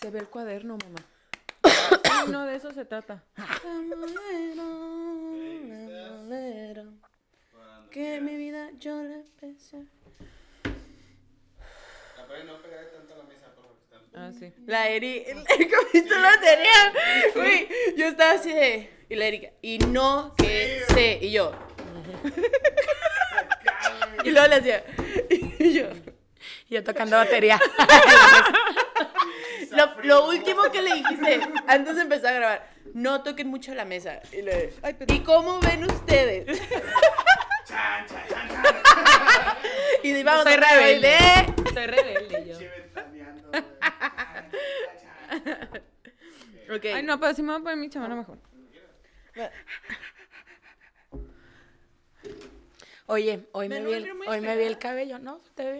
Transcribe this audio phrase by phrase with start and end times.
[0.00, 1.00] Se ve el cuaderno, mamá.
[1.64, 1.70] Sí,
[2.30, 3.22] no, de eso se trata.
[7.90, 9.86] Que mi vida yo le empecé.
[14.14, 14.52] Ah, sí.
[14.66, 16.92] La Eri, el, el capítulo anterior,
[17.34, 21.52] güey, yo estaba así de, y la Erika, y no que sé, y yo.
[24.24, 24.84] y luego le hacía,
[25.30, 25.86] y yo.
[26.68, 27.58] Y yo tocando batería.
[29.76, 33.84] Lo, lo último que le dijiste antes de empezar a grabar, no toquen mucho la
[33.84, 34.20] mesa.
[34.32, 36.60] Y, le, Ay, pero- ¿Y cómo ven ustedes?
[40.02, 41.16] y de, vamos Soy a rebelde.
[41.72, 42.58] Soy rebelde yo.
[46.76, 46.84] Ok.
[46.94, 48.38] Ay, no, pero sí me voy a poner mi chamana mejor.
[53.06, 55.40] Oye, hoy me, Me vi el, hoy me vi el cabello, ¿no?
[55.54, 55.72] ¿Te ve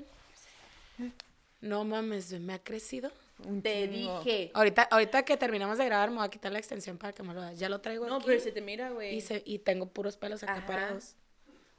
[0.99, 1.15] bien?
[1.61, 3.11] No mames, me ha crecido.
[3.47, 4.19] Un Te chingo.
[4.23, 4.51] dije.
[4.55, 7.35] Ahorita, ahorita que terminamos de grabar me voy a quitar la extensión para que me
[7.35, 7.59] lo veas.
[7.59, 8.25] Ya lo traigo No, aquí.
[8.27, 9.17] pero se te mira, güey.
[9.17, 10.67] y, se- y tengo puros pelos acá Ajá.
[10.67, 11.17] parados.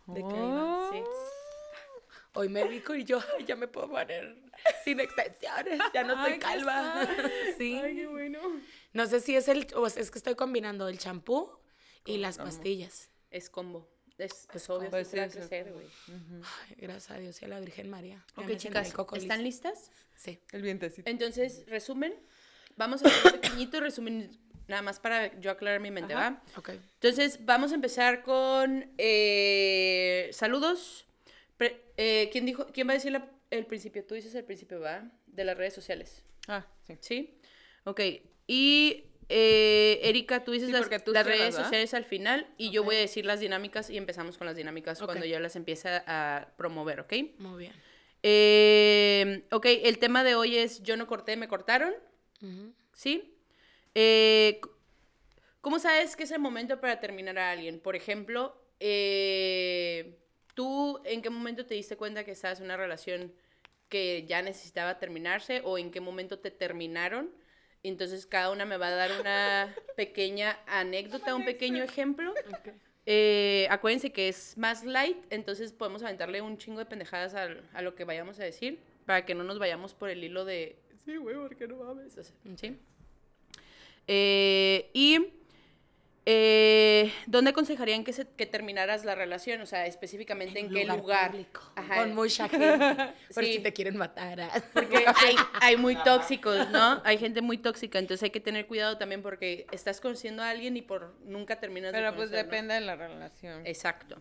[0.08, 0.22] De.
[0.24, 0.90] Oh.
[0.92, 1.02] Sí.
[2.36, 4.36] Hoy me vi y yo, ya me puedo poner
[4.84, 7.08] sin extensiones, ya no estoy Ay, calva.
[7.58, 7.80] Sí.
[7.84, 8.40] Ay, qué bueno.
[8.94, 11.50] No sé si es el, o es que estoy combinando el champú
[12.06, 13.10] y las pastillas.
[13.32, 13.88] Es combo.
[14.24, 15.86] Es, es Es obvio va a Pues sí, crecer, güey.
[16.78, 18.24] Gracias a Dios y a la Virgen María.
[18.36, 19.92] Ok, chicas, ¿están listas?
[20.16, 20.40] Sí.
[20.52, 21.10] El vientecito.
[21.10, 22.14] Entonces, resumen.
[22.76, 24.32] Vamos a hacer un pequeñito resumen,
[24.68, 26.30] nada más para yo aclarar mi mente, Ajá.
[26.32, 26.44] ¿va?
[26.58, 26.70] Ok.
[26.70, 31.06] Entonces, vamos a empezar con eh, saludos.
[31.58, 34.04] Pre- eh, ¿quién, dijo, ¿Quién va a decir la- el principio?
[34.06, 35.04] Tú dices el principio, ¿va?
[35.28, 36.24] De las redes sociales.
[36.48, 36.98] Ah, sí.
[37.02, 37.38] ¿Sí?
[37.84, 38.02] Ok.
[38.48, 42.96] Y eh, Erika, tú dices Sí, las, tú redes sociales al final y yo voy
[42.96, 47.02] a decir las dinámicas y empezamos con las dinámicas cuando yo las empiece a promover,
[47.02, 47.14] ¿ok?
[47.38, 47.74] Muy bien.
[48.24, 51.94] Eh, ok, el tema de hoy es yo no corté, me cortaron.
[52.94, 53.38] ¿sí?
[53.96, 54.60] Eh,
[55.62, 57.80] ¿Cómo sabes que es el momento para terminar a alguien?
[57.80, 60.20] Por ejemplo, eh,
[60.56, 63.34] ¿tú en qué momento te diste cuenta que estabas en una relación
[63.90, 67.32] que ya necesitaba terminarse o en qué momento te terminaron?
[67.84, 72.34] Entonces cada una me va a dar una pequeña anécdota, un pequeño ejemplo.
[73.06, 77.82] Eh, acuérdense que es más light, entonces podemos aventarle un chingo de pendejadas al- a,
[77.82, 81.18] lo que vayamos a decir para que no nos vayamos por el hilo de sí,
[81.18, 82.18] güey, porque no mames.
[82.56, 82.78] ¿sí?
[84.08, 85.34] Eh, y
[86.26, 89.60] eh, ¿dónde aconsejarían que, se, que terminaras la relación?
[89.62, 91.32] O sea, específicamente en, qué lugar.
[91.32, 91.98] público, Ajá.
[91.98, 93.14] Con mucha gente.
[93.34, 93.54] Por Sí.
[93.54, 94.40] si te quieren matar.
[94.42, 94.64] ah.
[94.74, 97.02] Porque hay, hay muy tóxicos, ¿no?
[97.04, 100.78] Hay gente muy tóxica, entonces hay que tener cuidado también porque estás conociendo a alguien
[100.78, 103.66] y por nunca terminas de Pero pues depende de la relación.
[103.68, 104.18] Exacto.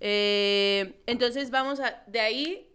[0.00, 2.68] Eh, entonces vamos a, de ahí,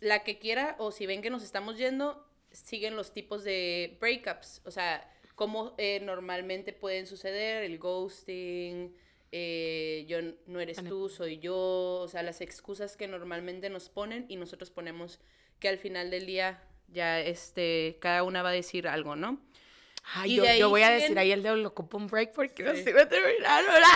[0.00, 4.62] la que quiera, o si ven que nos estamos yendo, siguen los tipos de breakups,
[4.64, 8.92] o sea, cómo eh, normalmente pueden suceder, el ghosting,
[9.30, 11.56] eh, yo no eres tú, soy yo,
[12.00, 15.20] o sea, las excusas que normalmente nos ponen y nosotros ponemos
[15.60, 19.40] que al final del día ya este, cada una va a decir algo, ¿no?
[20.14, 22.74] Ay, yo, yo voy a decir ahí el de lo ocupo un break porque no
[22.74, 23.88] se va a terminar, ¿verdad?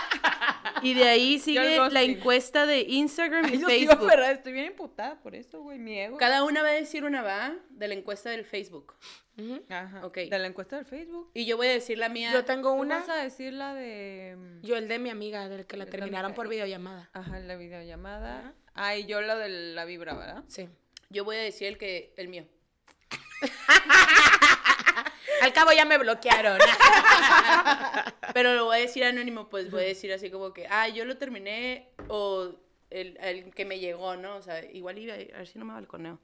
[0.82, 4.10] Y de ahí sigue la encuesta de Instagram y Ay, yo Facebook.
[4.30, 6.16] estoy bien emputada por eso, güey, mi ego.
[6.16, 8.94] Cada una va a decir una va de la encuesta del Facebook.
[9.38, 9.62] Ujú.
[9.68, 10.04] Ajá.
[10.04, 10.16] Ok.
[10.18, 11.30] De la encuesta del Facebook.
[11.34, 12.30] Y yo voy a decir la mía.
[12.32, 12.98] Yo tengo ¿Tú una.
[13.00, 14.36] vas a decir la de...
[14.38, 16.36] mm, Yo el de mi amiga, del que la Yo terminaron también.
[16.36, 17.08] por videollamada.
[17.12, 18.54] Ajá, la videollamada.
[18.74, 20.44] Ah, y yo la de la vibra, ¿verdad?
[20.48, 20.68] Sí.
[21.08, 22.46] Yo voy a decir el que el mío.
[25.40, 26.58] Al cabo ya me bloquearon.
[28.34, 31.04] Pero lo voy a decir anónimo, pues voy a decir así como que, ah, yo
[31.04, 32.50] lo terminé o
[32.90, 34.36] el, el que me llegó, ¿no?
[34.36, 36.18] O sea, igual iba a ver si no me balconeo.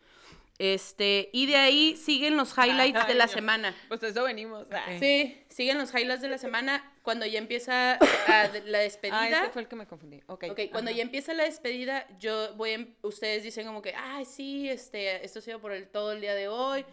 [0.58, 3.32] Este, y de ahí siguen los highlights de la no.
[3.32, 3.74] semana.
[3.88, 4.66] Pues a eso venimos.
[4.70, 7.94] Ah, Sí, siguen los highlights de la semana cuando ya empieza
[8.28, 9.18] a- la despedida.
[9.20, 10.22] Ah, ese fue el que me confundí.
[10.28, 10.44] Ok.
[10.50, 14.68] Ok, cuando ya empieza la despedida, yo voy, a- ustedes dicen como que, ay, sí,
[14.70, 16.86] este, esto ha sido por el, todo el día de hoy,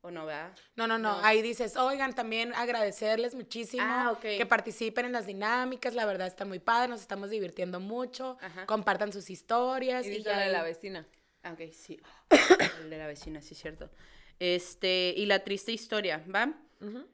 [0.00, 0.56] o no, ¿verdad?
[0.76, 1.18] No, no, no.
[1.24, 4.20] Ahí dices, oigan, también agradecerles muchísimo Ah, ok.
[4.20, 5.94] que participen en las dinámicas.
[5.94, 8.38] La verdad está muy padre, nos estamos divirtiendo mucho.
[8.40, 8.66] Ajá.
[8.66, 10.06] Compartan sus historias.
[10.06, 11.06] Y ya la de la vecina.
[11.42, 12.00] Ah, ok, sí.
[12.82, 13.90] el de la vecina, sí, cierto.
[14.38, 16.52] Este, y la triste historia, ¿va?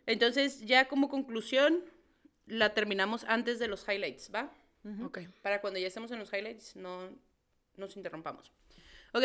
[0.06, 1.82] Entonces, ya como conclusión,
[2.46, 4.52] la terminamos antes de los highlights, ¿va?
[5.02, 5.20] Ok.
[5.40, 7.08] Para cuando ya estemos en los highlights, no
[7.76, 8.52] nos interrumpamos.
[9.14, 9.24] Ok,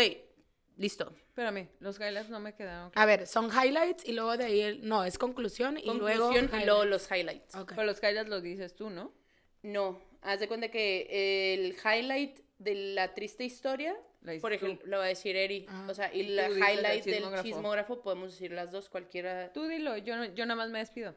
[0.80, 1.14] listo.
[1.28, 2.92] Espérame, los highlights no me quedaron.
[2.96, 6.30] A ver, son highlights y luego de ahí, el- no, es conclusión y luego.
[6.30, 7.54] Conclusión y luego los highlights.
[7.56, 7.74] Ok.
[7.76, 9.14] Pero los highlights los dices tú, ¿no?
[9.62, 14.98] No, haz de cuenta que el highlight de la triste historia, La por ejemplo, lo
[14.98, 15.66] va a decir Eri.
[15.70, 15.86] Ah.
[15.90, 17.44] O sea, y la el highlight del chismógrafo.
[17.44, 19.52] chismógrafo podemos decir las dos, cualquiera.
[19.54, 21.14] Tú dilo, yo, no- yo nada más me despido.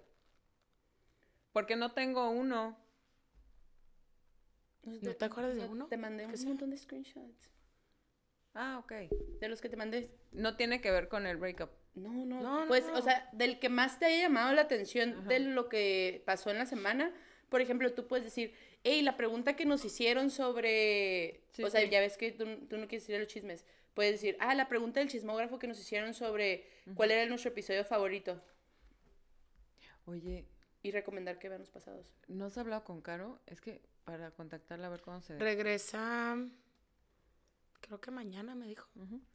[1.52, 2.78] Porque no tengo uno.
[4.84, 5.86] ¿No te acuerdas de uno?
[5.86, 7.51] Te mandé un montón de screenshots.
[8.54, 8.92] Ah, ok.
[9.40, 10.08] De los que te mandé.
[10.32, 11.70] No tiene que ver con el breakup.
[11.94, 12.98] No, no, No, pues, no.
[12.98, 15.28] o sea, del que más te haya llamado la atención Ajá.
[15.28, 17.12] de lo que pasó en la semana,
[17.50, 21.82] por ejemplo, tú puedes decir, hey, la pregunta que nos hicieron sobre, Sí, o sea,
[21.82, 21.90] sí.
[21.90, 25.00] ya ves que tú, tú no quieres decir los chismes, puedes decir, ah, la pregunta
[25.00, 28.40] del chismógrafo que nos hicieron sobre cuál era nuestro episodio favorito
[30.06, 30.46] Oye,
[30.82, 32.06] y recomendar que vean los pasados.
[32.28, 33.38] ¿no has hablado con Caro?
[33.46, 35.38] Es que para contactarla a ver cuándo se...
[35.38, 36.36] Regresa.
[37.82, 38.88] Creo que mañana me dijo.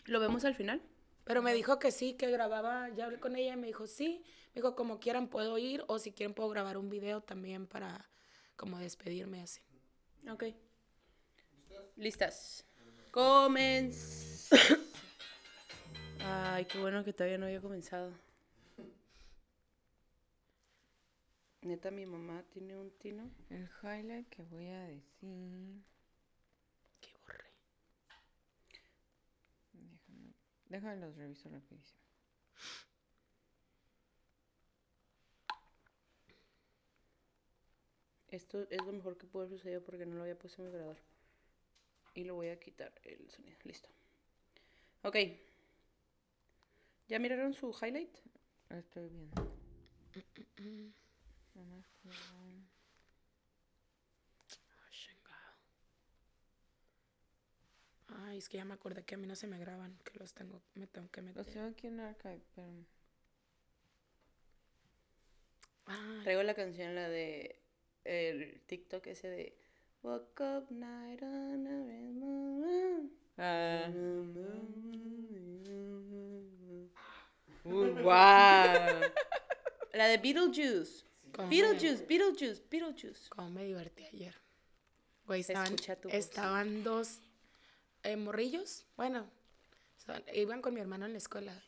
[0.06, 0.82] ¿Lo vemos al final?
[1.24, 2.90] Pero me dijo que sí, que grababa.
[2.90, 4.24] Ya hablé con ella y me dijo sí.
[4.56, 8.10] Me dijo, como quieran puedo ir o si quieren puedo grabar un video también para
[8.56, 9.62] como despedirme así.
[10.30, 10.46] Ok.
[11.96, 12.66] ¿Listas?
[13.12, 14.50] Comenz.
[16.20, 18.12] Ay, qué bueno que todavía no había comenzado.
[21.62, 23.30] Neta, mi mamá tiene un tino.
[23.50, 25.84] El highlight que voy a decir...
[27.02, 27.52] Qué borré.
[30.70, 32.00] Déjame, los reviso rapidísimo.
[38.30, 40.74] Esto es lo mejor que pudo haber sucedido porque no lo había puesto en mi
[40.74, 40.98] grabador.
[42.14, 43.58] Y lo voy a quitar el sonido.
[43.64, 43.90] Listo.
[45.04, 45.16] Ok.
[47.08, 48.18] ¿Ya miraron su highlight?
[48.70, 50.94] Estoy bien.
[51.56, 52.68] Nomás que- Ay,
[54.92, 55.54] chingado.
[58.28, 60.34] Ay, es que ya me acordé que a mí no se me graban, que los
[60.34, 61.46] tengo, me tengo que meter.
[61.46, 62.68] Los tengo aquí en archive, pero...
[65.86, 67.62] Ay, Traigo la canción, la de
[68.04, 69.58] el TikTok ese de
[70.04, 73.10] Woke up night on a rainbow.
[73.38, 73.90] Ah,
[77.64, 79.12] wow.
[79.94, 81.06] La de Beetlejuice.
[81.50, 83.30] Beetlejuice, Beetlejuice, Beetlejuice.
[83.30, 84.36] Cómo me divertí ayer.
[85.26, 85.76] Güey, estaban,
[86.10, 87.22] estaban dos
[88.04, 89.30] eh, morrillos, bueno,
[89.98, 91.64] son- iban con mi hermano en la escuela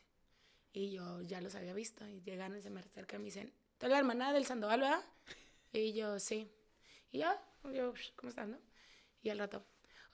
[0.72, 3.52] y yo ya los había visto y llegan y se me acercan y me dicen,
[3.78, 5.04] ¿tú eres la hermana del Sandoval, verdad?
[5.72, 6.50] Y yo, sí.
[7.10, 7.40] Y ya,
[7.72, 8.58] yo, "Psh, ¿cómo estás, no?
[9.22, 9.64] Y al rato,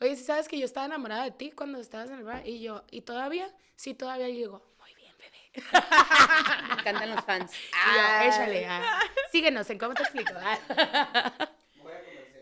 [0.00, 2.46] oye, si sabes que yo estaba enamorada de ti cuando estabas en el bar?
[2.46, 3.54] Y yo, ¿y todavía?
[3.76, 4.28] Sí, todavía.
[4.28, 5.66] Y digo, muy bien, bebé.
[6.68, 7.52] Me encantan los fans.
[7.52, 10.32] Y yo, échale, ah, síguenos en cómo te explico.
[10.36, 11.50] ah".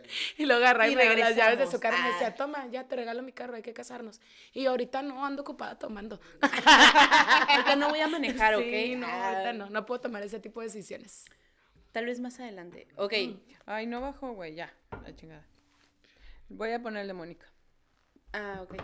[0.39, 2.13] Y luego agarra y, Y me dio las llaves de su carro y me Ah.
[2.13, 4.21] decía, toma, ya te regalo mi carro, hay que casarnos.
[4.53, 6.21] Y ahorita no, ando ocupada tomando.
[6.43, 8.63] Ahorita no voy a manejar, ¿ok?
[8.63, 11.25] Sí, no, Ah, ahorita no, no puedo tomar ese tipo de decisiones.
[11.93, 12.89] Tal vez más adelante.
[12.97, 13.13] Ok.
[13.67, 14.73] Ay, no bajó, güey, ya.
[15.05, 15.47] La chingada.
[16.49, 17.47] Voy a poner el de Mónica.
[18.33, 18.75] Ah, ok.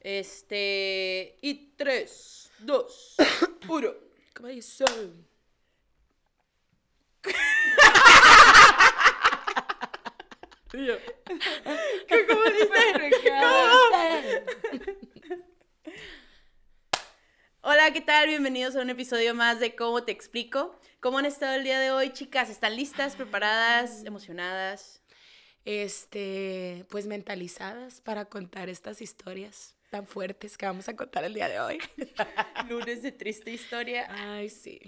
[0.00, 1.36] Este.
[1.40, 3.16] Y tres, dos,
[3.68, 3.92] uno.
[4.34, 4.84] ¿Cómo dice?
[10.72, 13.34] ¿Cómo dice?
[17.62, 18.28] Hola, ¿qué tal?
[18.28, 20.78] Bienvenidos a un episodio más de ¿Cómo te explico?
[21.00, 22.50] ¿Cómo han estado el día de hoy, chicas?
[22.50, 25.02] ¿Están listas, preparadas, emocionadas?
[25.64, 31.48] Este, pues mentalizadas para contar estas historias tan fuertes que vamos a contar el día
[31.48, 31.78] de hoy.
[32.68, 34.06] Lunes de triste historia.
[34.08, 34.80] Ay, sí.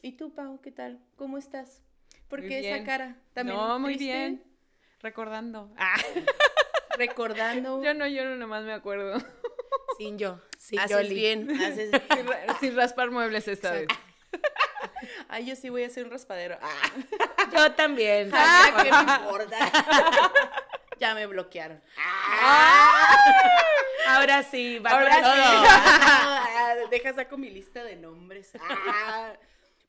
[0.00, 0.98] ¿Y tú, Pau, qué tal?
[1.16, 1.82] ¿Cómo estás?
[2.28, 3.18] ¿Por qué esa cara?
[3.34, 4.14] ¿También no, muy triste?
[4.14, 4.53] bien.
[5.04, 5.70] Recordando.
[5.76, 5.96] Ah,
[6.98, 7.82] Recordando.
[7.84, 9.18] yo no lloro, nomás me acuerdo.
[9.98, 11.14] Sin yo, sin haces Yoli.
[11.14, 11.90] bien, haces...
[12.16, 13.86] Sin, ra- sin raspar muebles esta vez.
[15.28, 16.56] Ay, yo sí voy a hacer un raspadero.
[16.62, 16.90] Ah,
[17.52, 18.30] Yo también.
[18.32, 19.58] ah, ¿qué me importa?
[20.98, 21.82] ya me bloquearon.
[24.06, 25.22] Ahora sí, va Ahora sí.
[25.26, 28.52] Ah, Deja saco mi lista de nombres.
[28.58, 29.34] Ah.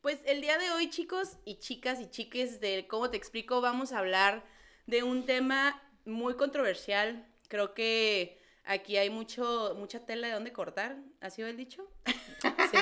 [0.02, 3.92] Pues el día de hoy, chicos y chicas y chiques de cómo te explico, vamos
[3.92, 4.44] a hablar
[4.86, 7.26] de un tema muy controversial.
[7.48, 10.96] Creo que aquí hay mucho, mucha tela de dónde cortar.
[11.20, 11.88] ¿Ha sido el dicho?
[12.70, 12.78] Sí.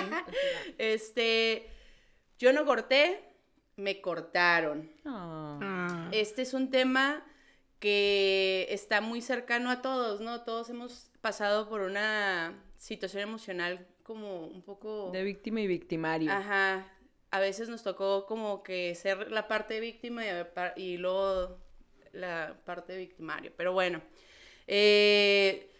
[0.79, 1.69] Este,
[2.39, 3.23] yo no corté,
[3.77, 4.91] me cortaron.
[5.05, 6.09] Ah.
[6.13, 7.25] Este es un tema
[7.79, 10.43] que está muy cercano a todos, ¿no?
[10.43, 15.11] Todos hemos pasado por una situación emocional como un poco...
[15.13, 16.33] De víctima y victimario.
[16.33, 16.89] Ajá.
[17.31, 21.59] A veces nos tocó como que ser la parte víctima y, a- pa- y luego
[22.15, 23.53] la parte victimario.
[23.57, 24.01] Pero bueno.
[24.67, 25.71] eh,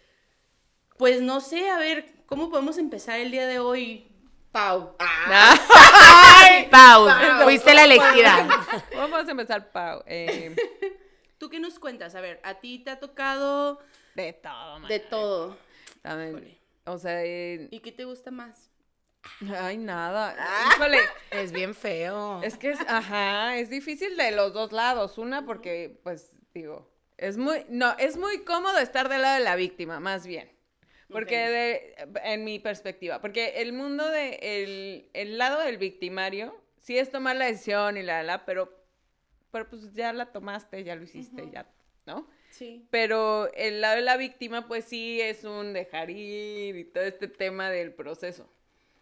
[0.97, 4.07] pues no sé, a ver, ¿cómo podemos empezar el día de hoy,
[4.51, 4.95] Pau?
[4.99, 7.07] Ay, Pau,
[7.43, 8.47] fuiste la elegida.
[8.95, 10.03] Vamos a empezar, Pau.
[10.05, 10.55] Eh,
[11.37, 12.15] ¿Tú qué nos cuentas?
[12.15, 13.79] A ver, a ti te ha tocado
[14.15, 14.87] De todo, man.
[14.87, 15.57] de todo.
[16.01, 16.57] También.
[16.85, 18.69] O sea, eh, ¿Y qué te gusta más?
[19.59, 20.35] Ay, nada.
[20.37, 20.69] Ah.
[20.75, 20.99] Híjole,
[21.31, 22.41] Es bien feo.
[22.43, 25.17] es que es, ajá, es difícil de los dos lados.
[25.17, 29.55] Una, porque, pues, digo, es muy, no, es muy cómodo estar del lado de la
[29.55, 30.51] víctima, más bien.
[31.07, 36.97] Porque de, en mi perspectiva, porque el mundo de, el, el lado del victimario, sí
[36.97, 38.73] es tomar la decisión y la, la, pero,
[39.51, 41.69] pero pues ya la tomaste, ya lo hiciste, ya,
[42.07, 42.27] ¿no?
[42.49, 42.87] Sí.
[42.89, 47.27] Pero el lado de la víctima, pues sí es un dejar ir y todo este
[47.27, 48.49] tema del proceso.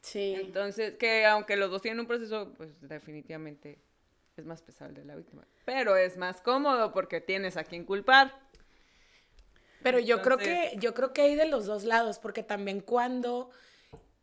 [0.04, 0.36] Sí.
[0.38, 3.80] Entonces, que aunque los dos tienen un proceso, pues definitivamente
[4.36, 5.48] es más pesado el de la víctima.
[5.66, 8.38] Pero es más cómodo porque tienes a quien culpar.
[9.82, 13.50] Pero yo creo que, yo creo que hay de los dos lados, porque también cuando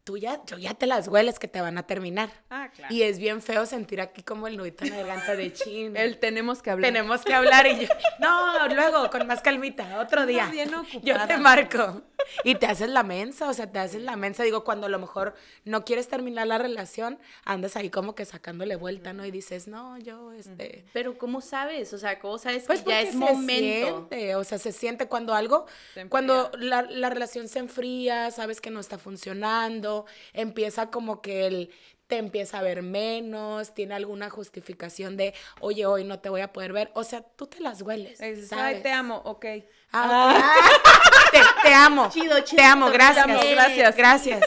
[0.04, 2.30] tú ya, yo ya te las hueles que te van a terminar.
[2.50, 2.94] Ah, claro.
[2.94, 5.96] Y es bien feo sentir aquí como el nudito en la garganta de chin.
[5.96, 6.92] El tenemos que hablar.
[6.92, 10.46] Tenemos que hablar y yo, no, luego, con más calmita, otro día.
[10.46, 10.70] bien
[11.02, 12.02] Yo te marco.
[12.44, 14.42] Y te haces la mensa, o sea, te haces la mensa.
[14.42, 15.34] Digo, cuando a lo mejor
[15.64, 19.24] no quieres terminar la relación, andas ahí como que sacándole vuelta, ¿no?
[19.26, 20.84] Y dices, no, yo, este...
[20.92, 21.92] Pero ¿cómo sabes?
[21.92, 24.08] O sea, ¿cómo sabes Pues que ya es se momento?
[24.10, 25.66] siente, o sea, se siente cuando algo,
[26.08, 31.70] cuando la, la relación se enfría, sabes que no está funcionando, empieza como que el
[32.06, 36.52] te empieza a ver menos, tiene alguna justificación de, oye, hoy no te voy a
[36.52, 38.20] poder ver, o sea, tú te las hueles.
[38.20, 39.46] Ay, te amo, ok.
[39.92, 40.40] Ah,
[40.76, 41.30] ok.
[41.32, 43.96] te, te amo, Chido, chido, te amo, te gracias, amo, gracias.
[43.96, 44.40] gracias.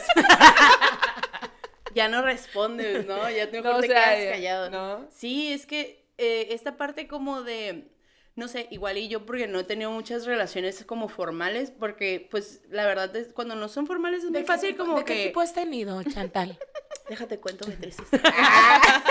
[1.94, 3.28] Ya no respondes, ¿no?
[3.30, 4.70] Ya mejor No, o te sea, quedas ya- callado.
[4.70, 5.06] ¿no?
[5.10, 7.88] Sí, es que eh, esta parte como de,
[8.36, 12.62] no sé, igual y yo porque no he tenido muchas relaciones como formales, porque pues
[12.70, 15.04] la verdad es cuando no son formales es muy ¿De fácil qué, tipo- como ¿De
[15.04, 15.14] que...
[15.14, 16.58] qué tipo has tenido, Chantal?
[17.08, 18.16] Déjate cuento mi tristeza.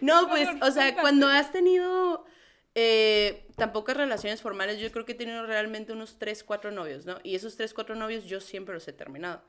[0.00, 2.24] no, pues, o sea, cuando has tenido
[2.74, 7.04] eh, tan pocas relaciones formales, yo creo que he tenido realmente unos 3, 4 novios,
[7.06, 7.18] ¿no?
[7.22, 9.42] Y esos 3, 4 novios yo siempre los he terminado.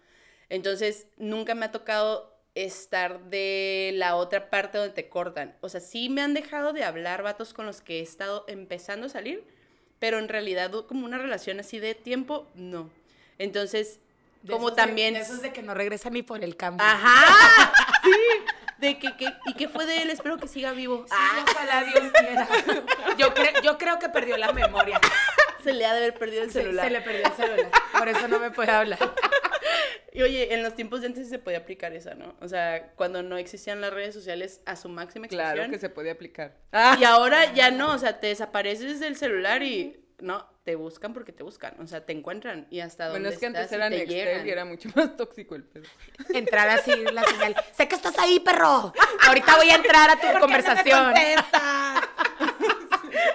[0.50, 5.56] Entonces, nunca me ha tocado estar de la otra parte donde te cortan.
[5.62, 9.06] O sea, sí me han dejado de hablar vatos con los que he estado empezando
[9.06, 9.44] a salir,
[10.00, 12.90] pero en realidad como una relación así de tiempo, no.
[13.38, 14.00] Entonces,
[14.42, 15.13] De como de- también...
[15.13, 16.86] de esos de que no regresan ni por el cambio.
[16.86, 17.72] Ajá,
[18.04, 18.12] sí.
[18.82, 20.10] De que, que- ¿Y qué fue de él?
[20.10, 21.06] Espero que siga vivo.
[21.08, 21.16] Sí,
[21.50, 22.48] ojalá Dios quiera.
[23.18, 25.00] Yo, cre- yo creo que perdió la memoria.
[25.64, 26.86] Se le ha de haber perdido el celular.
[26.86, 27.72] Se, le perdió el celular.
[27.98, 29.00] Por eso no me puede hablar.
[30.14, 32.36] Y oye, en los tiempos de antes se podía aplicar esa, ¿no?
[32.42, 35.54] O sea, cuando no existían las redes sociales a su máxima expresión.
[35.56, 36.58] Claro que se podía aplicar.
[37.00, 41.32] Y ahora ya no, o sea, te desapareces del celular y no, te buscan porque
[41.32, 43.75] te buscan, o sea, te encuentran y hasta Bueno, donde es que antes estás y
[43.82, 44.48] era te Nextel llegan.
[44.48, 45.84] y era mucho más tóxico el pedo.
[46.34, 47.56] Entrar así la señal.
[47.74, 48.94] Sé que estás ahí, perro.
[49.28, 51.13] Ahorita voy a entrar a tu conversación.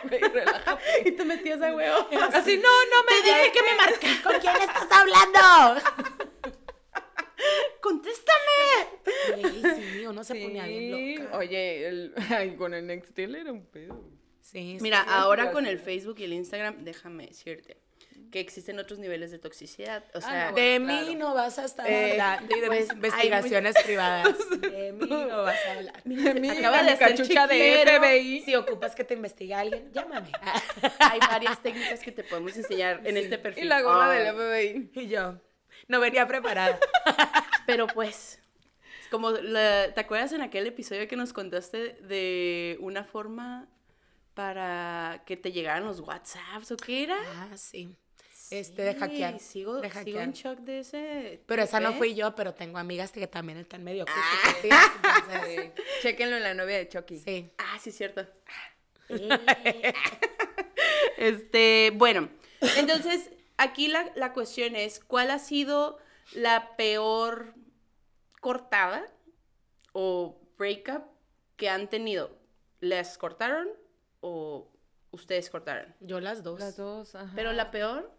[0.09, 0.83] Güey, relájate.
[1.05, 2.09] Y te metías a huevo.
[2.33, 4.23] Así, no, no me Te dije que me marca.
[4.23, 5.81] ¿Con quién estás hablando?
[7.81, 8.89] ¡Contéstame!
[9.37, 11.37] Ey, sí, uno se ponía bien loca.
[11.39, 14.03] Oye, el, ay, con el Nextel era un pedo.
[14.51, 15.09] Sí, Mira, sí.
[15.11, 17.79] ahora con el Facebook y el Instagram, déjame decirte
[18.31, 20.05] que existen otros niveles de toxicidad.
[20.15, 21.07] O Ah, sea, no, De Claro.
[21.07, 24.37] mí no vas a estar Eh, hablando y de pues, mis hay investigaciones privadas.
[24.61, 26.03] De mí no vas a hablar.
[26.59, 28.01] Acaba de hacer cachucha de chiclero.
[28.03, 28.43] FBI.
[28.43, 30.31] Si ocupas que te investigue alguien, llámame.
[30.99, 33.65] hay varias técnicas que te podemos enseñar en este perfil.
[33.65, 34.91] Y la gorra Ay, del FBI.
[35.03, 35.41] Y yo,
[35.89, 36.79] no venía preparada.
[37.67, 38.41] Pero pues,
[39.11, 43.69] como la- ¿te acuerdas en aquel episodio que nos contaste de una forma
[44.37, 47.17] para que te llegaran los WhatsApps o qué era?
[47.37, 47.89] Ah, sí.
[48.51, 49.41] Este, de hackear.
[49.41, 51.43] Sigo, de sigo en shock de ese.
[51.47, 51.95] Pero esa no ¿eh?
[51.95, 54.55] fui yo, pero tengo amigas que también están medio Ah.
[54.63, 55.83] entonces, Sí.
[56.03, 57.19] Chéquenlo en la novia de Chucky.
[57.19, 57.51] Sí.
[57.57, 58.27] Ah, sí, cierto.
[61.17, 62.29] este, bueno,
[62.77, 65.99] entonces aquí la, la cuestión es, ¿cuál ha sido
[66.35, 67.55] la peor
[68.43, 69.09] cortada
[69.93, 71.05] o breakup
[71.57, 72.37] que han tenido?
[72.81, 73.67] ¿Les cortaron
[74.21, 74.71] o
[75.11, 75.95] ustedes cortaron?
[76.01, 76.61] Yo las dos.
[76.61, 77.33] Las dos, ajá.
[77.35, 78.13] Pero la peor,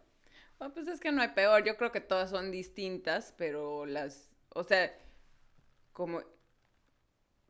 [0.60, 1.62] Ah, pues es que no hay peor.
[1.64, 4.28] Yo creo que todas son distintas, pero las.
[4.50, 4.92] O sea,
[5.92, 6.20] como.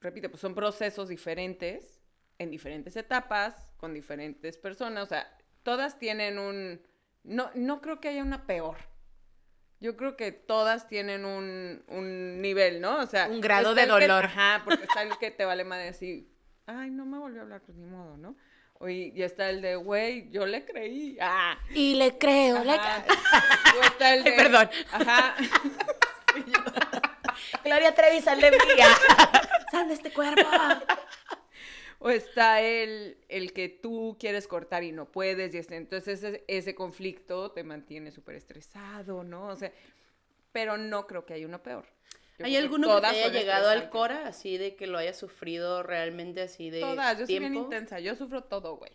[0.00, 2.00] Repito, pues son procesos diferentes,
[2.38, 5.04] en diferentes etapas, con diferentes personas.
[5.04, 5.26] O sea,
[5.62, 6.82] todas tienen un.
[7.24, 8.76] No, no creo que haya una peor.
[9.80, 12.98] Yo creo que todas tienen un, un nivel, ¿no?
[12.98, 14.24] O sea, Un grado de que- dolor.
[14.26, 16.28] ajá, porque está el que te vale más decir,
[16.68, 18.36] ay, no me volvió a hablar, pues ni modo, ¿no?
[18.80, 21.18] O y, está el de, güey, yo le creí.
[21.20, 22.62] Ah, Y le creo.
[22.62, 23.04] le Ajá.
[23.04, 23.14] ca-
[23.76, 24.70] O está el de- Perdón.
[24.92, 25.34] Ajá.
[27.64, 28.86] Gloria Trevi, sal de mía.
[29.70, 30.42] ¡sal de este cuerpo!
[32.00, 36.44] o está el, el que tú quieres cortar y no puedes, y este, entonces ese,
[36.46, 39.48] ese conflicto te mantiene súper estresado, ¿no?
[39.48, 39.72] O sea,
[40.52, 41.86] pero no creo que haya uno peor.
[42.38, 43.90] Yo ¿Hay alguno que todas haya llegado al.
[43.90, 47.98] Cora, así de que lo haya sufrido realmente así de Todas, yo soy bien intensa,
[47.98, 48.92] yo sufro todo, güey.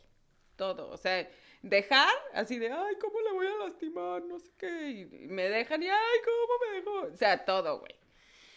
[0.56, 1.30] Todo, o sea,
[1.62, 4.22] dejar así de, ay, ¿cómo le voy a lastimar?
[4.24, 7.14] No sé qué, y me dejan y, ay, ¿cómo me dejó?
[7.14, 7.96] O sea, todo, güey.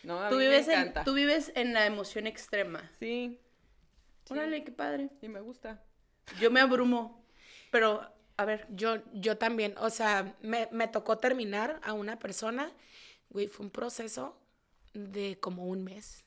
[0.04, 2.90] No, a Tú mí vives, me en, tú vives en la emoción extrema.
[2.98, 3.40] Sí,
[4.24, 4.32] Sí.
[4.34, 5.08] Órale, qué padre.
[5.22, 5.82] y me gusta.
[6.40, 7.24] Yo me abrumo,
[7.70, 12.72] pero a ver, Yo, yo también, o sea, me, me tocó terminar a una persona,
[13.30, 14.36] güey, fue un proceso
[14.96, 16.24] de como un mes.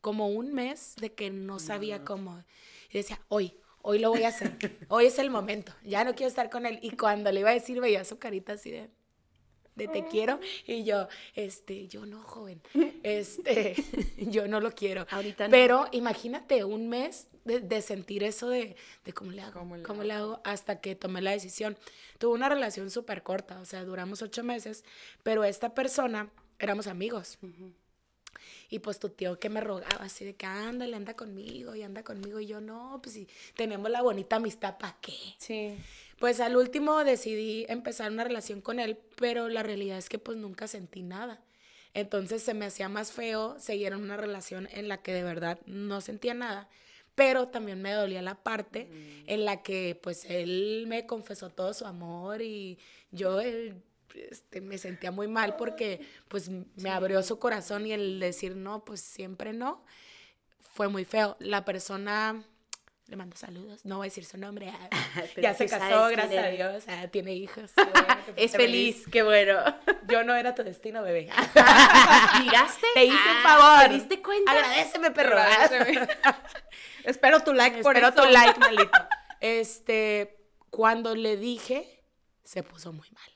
[0.00, 2.44] Como un mes de que no sabía cómo.
[2.90, 4.56] Y decía, hoy, hoy lo voy a hacer.
[4.88, 5.72] Hoy es el momento.
[5.82, 6.78] Ya no quiero estar con él.
[6.82, 8.90] Y cuando le iba a decir, veía su carita así de,
[9.74, 10.40] de te quiero.
[10.66, 12.62] Y yo, este, yo no, joven.
[13.02, 13.74] Este,
[14.18, 15.06] yo no lo quiero.
[15.10, 15.50] Ahorita no.
[15.50, 20.12] Pero imagínate un mes de, de sentir eso de, de cómo le hago, ¿Cómo le,
[20.12, 21.76] hago hasta que tomé la decisión.
[22.18, 24.84] Tuve una relación súper corta, o sea, duramos ocho meses,
[25.22, 27.38] pero esta persona éramos amigos.
[28.68, 32.02] Y pues tu tío que me rogaba así de que ándale, anda conmigo y anda
[32.02, 32.40] conmigo.
[32.40, 35.14] Y yo, no, pues si tenemos la bonita amistad, ¿para qué?
[35.38, 35.76] sí.
[36.18, 40.38] Pues al último decidí empezar una relación con él, pero la realidad es que pues
[40.38, 41.42] nunca sentí nada.
[41.92, 45.58] Entonces se me hacía más feo seguir en una relación en la que de verdad
[45.66, 46.68] no sentía nada,
[47.14, 48.88] pero también me dolía la parte
[49.26, 52.78] en la que pues él me confesó todo su amor y
[53.12, 53.74] yo eh,
[54.14, 58.84] este, me sentía muy mal porque pues me abrió su corazón y el decir no,
[58.84, 59.84] pues siempre no,
[60.74, 61.36] fue muy feo.
[61.40, 62.42] La persona...
[63.06, 64.70] Le mando saludos, no voy a decir su nombre.
[64.70, 64.88] ah,
[65.36, 66.48] ya se casó, gracias a.
[66.48, 66.84] Dios.
[66.88, 67.70] ah, tiene hijos.
[67.76, 67.92] bueno,
[68.34, 69.62] Es feliz, qué bueno.
[70.08, 71.28] Yo no era tu destino, bebé.
[72.40, 72.86] ¿Miraste?
[72.94, 73.88] Te hice Ah, un favor.
[73.88, 74.52] ¿Te diste cuenta?
[74.52, 75.38] Agradeceme, perro.
[75.38, 76.08] Agradeceme.
[77.04, 78.22] Espero tu like por Espero eso.
[78.26, 78.98] tu like, maldito.
[79.40, 80.38] Este,
[80.70, 82.02] cuando le dije,
[82.42, 83.30] se puso muy mal.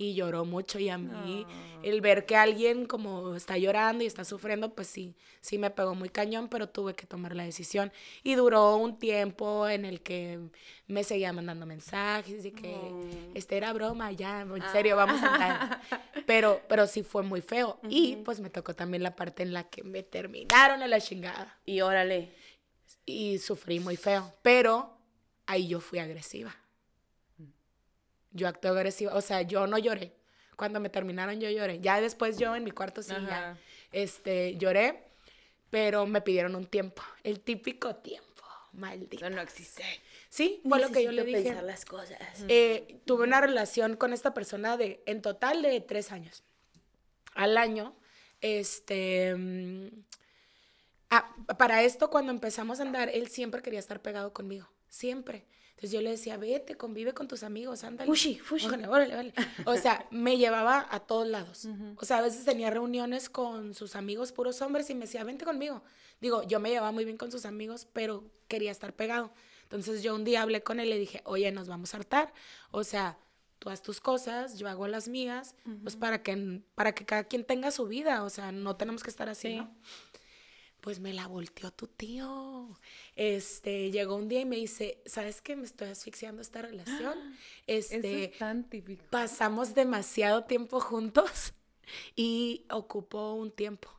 [0.00, 1.80] Y lloró mucho y a mí Ah.
[1.82, 5.96] el ver que alguien como está llorando y está sufriendo, pues sí, sí me pegó
[5.96, 7.90] muy cañón, pero tuve que tomar la decisión.
[8.22, 10.38] Y duró un tiempo en el que
[10.86, 13.36] me seguía mandando mensajes y que Mm.
[13.36, 15.80] este era broma, ya, en serio, vamos a andar.
[16.26, 17.80] Pero, pero sí fue muy feo.
[17.88, 21.58] Y pues me tocó también la parte en la que me terminaron a la chingada
[21.66, 22.34] Y órale.
[23.06, 24.96] y sufrí muy feo, pero
[25.46, 26.54] ahí yo fui agresiva.
[28.32, 30.14] Yo actué agresiva, o sea, yo no lloré.
[30.56, 31.80] Cuando me terminaron yo lloré.
[31.80, 33.56] Ya después yo en mi cuarto sí, ya,
[33.92, 35.04] este, lloré,
[35.70, 39.24] pero me pidieron un tiempo, el típico tiempo, maldito.
[39.24, 39.84] Eso no existe.
[40.28, 41.42] Sí, fue lo que yo le dije.
[41.42, 42.18] pensar las cosas.
[42.48, 46.42] Eh, tuve una relación con esta persona de, en total de tres años.
[47.34, 47.94] Al año,
[48.40, 49.34] este...
[49.36, 49.88] mm,
[51.10, 54.68] ah, para esto, cuando empezamos a andar, él siempre quería estar pegado conmigo.
[54.88, 55.46] Siempre.
[55.78, 58.08] Entonces yo le decía, vete, convive con tus amigos, ándale.
[58.10, 58.66] Fushi, fushi.
[58.66, 59.34] Órale, órale, órale.
[59.64, 61.68] O sea, me llevaba a todos lados.
[61.96, 65.44] O sea, a veces tenía reuniones con sus amigos puros hombres y me decía, vente
[65.44, 65.84] conmigo.
[66.20, 69.30] Digo, yo me llevaba muy bien con sus amigos, pero quería estar pegado.
[69.62, 72.32] Entonces yo un día hablé con él y le dije, oye, nos vamos a hartar.
[72.72, 73.16] O sea,
[73.60, 77.44] tú haz tus cosas, yo hago las mías, pues para que, para que cada quien
[77.44, 78.24] tenga su vida.
[78.24, 79.56] O sea, no tenemos que estar así, Sí.
[79.58, 79.72] ¿no?
[80.80, 82.78] Pues me la volteó tu tío.
[83.16, 85.56] Este, llegó un día y me dice, ¿sabes qué?
[85.56, 87.14] Me estoy asfixiando esta relación.
[87.66, 89.04] Eso Este, es tan típico.
[89.10, 91.52] pasamos demasiado tiempo juntos
[92.14, 93.90] y ocupó un tiempo.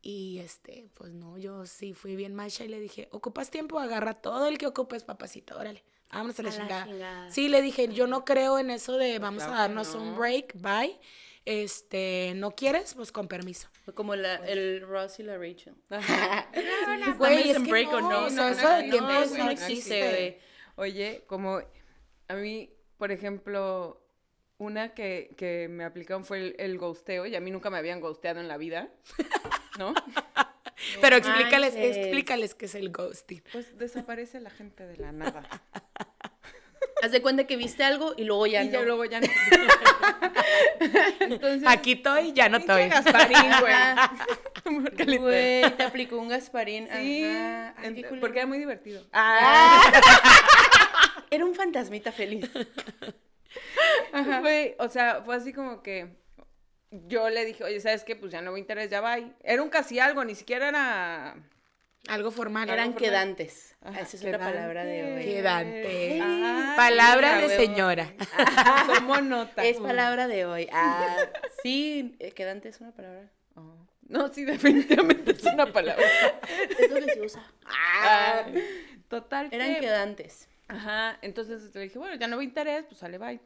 [0.00, 3.78] Y este, pues no, yo sí fui bien macha y le dije, ¿ocupas tiempo?
[3.78, 5.84] Agarra todo el que ocupes, papacito, órale.
[6.10, 7.30] Vámonos a la, A la chingada.
[7.30, 10.54] Sí, le dije, yo no creo en eso de vamos claro a darnos un break,
[10.60, 10.98] bye.
[11.44, 12.94] Este, ¿no quieres?
[12.94, 13.68] Pues con permiso.
[13.94, 15.74] Como la, el Ross y la Rachel.
[15.88, 16.00] Güey,
[17.04, 18.26] ¿Estamos es en que break o no, no?
[18.26, 20.40] o sea, no, eso no de no no existe.
[20.76, 21.60] Oye, como
[22.28, 24.00] a mí, por ejemplo,
[24.58, 28.00] una que, que me aplicaron fue el, el ghosteo y a mí nunca me habían
[28.00, 28.88] ghosteado en la vida,
[29.78, 29.94] ¿no?
[31.00, 33.42] Pero explícales, explícales qué es el ghosting.
[33.52, 35.48] Pues desaparece la gente de la nada.
[37.02, 38.74] Haz de cuenta que viste algo y luego ya y no.
[38.74, 39.26] ya luego ya no.
[41.20, 42.88] Entonces, Aquí estoy, ya no estoy.
[42.88, 43.74] Gasparín, güey.
[45.18, 46.86] Güey, te aplicó un Gasparín.
[46.86, 47.74] Sí, Ajá.
[47.76, 49.04] Ay, porque era muy divertido.
[51.30, 52.48] Era un fantasmita feliz.
[54.40, 56.14] Güey, o sea, fue así como que
[56.92, 58.14] yo le dije, oye, ¿sabes qué?
[58.14, 59.18] Pues ya no hubo interés, ya va.
[59.42, 61.34] Era un casi algo, ni siquiera era...
[62.08, 62.68] Algo formal.
[62.68, 63.10] Eran algo formal.
[63.10, 63.76] quedantes.
[63.80, 65.24] Ajá, Esa es otra palabra de hoy.
[65.24, 66.18] Quedante.
[66.22, 68.12] Ah, Palabra de señora.
[68.94, 69.64] Tomo nota.
[69.64, 70.68] Es palabra de hoy.
[70.72, 71.16] Ah,
[71.62, 73.30] sí, eh, quedante es una palabra.
[73.54, 73.76] Oh.
[74.08, 76.04] No, sí, definitivamente es una palabra.
[76.78, 77.42] Es lo que se usa.
[77.66, 78.44] Ah,
[79.08, 79.48] total.
[79.52, 80.48] Eran que- quedantes.
[80.68, 83.40] Ajá, entonces le dije, bueno, ya no me interés, pues sale, bye.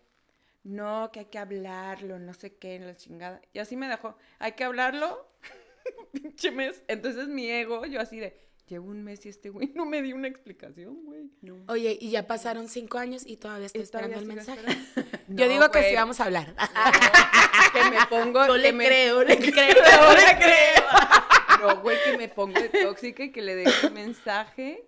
[0.62, 3.40] No, que hay que hablarlo, no sé qué, la chingada.
[3.52, 5.28] Y así me dejó, hay que hablarlo,
[6.12, 6.82] pinche mes.
[6.88, 8.36] Entonces mi ego, yo así de,
[8.74, 11.30] llevo un mes y este güey no me dio una explicación, güey.
[11.42, 11.56] No.
[11.68, 14.60] Oye, y ya pasaron cinco años y todavía estoy Y todavía esperando el mensaje.
[14.70, 15.18] esperando.
[15.28, 16.54] Yo No, digo que sí vamos a hablar.
[17.72, 20.84] Que me pongo, que le me- creo, le creo, Yo le creo.
[21.60, 24.86] No, güey, que me pongo de tóxica y que le deje un mensaje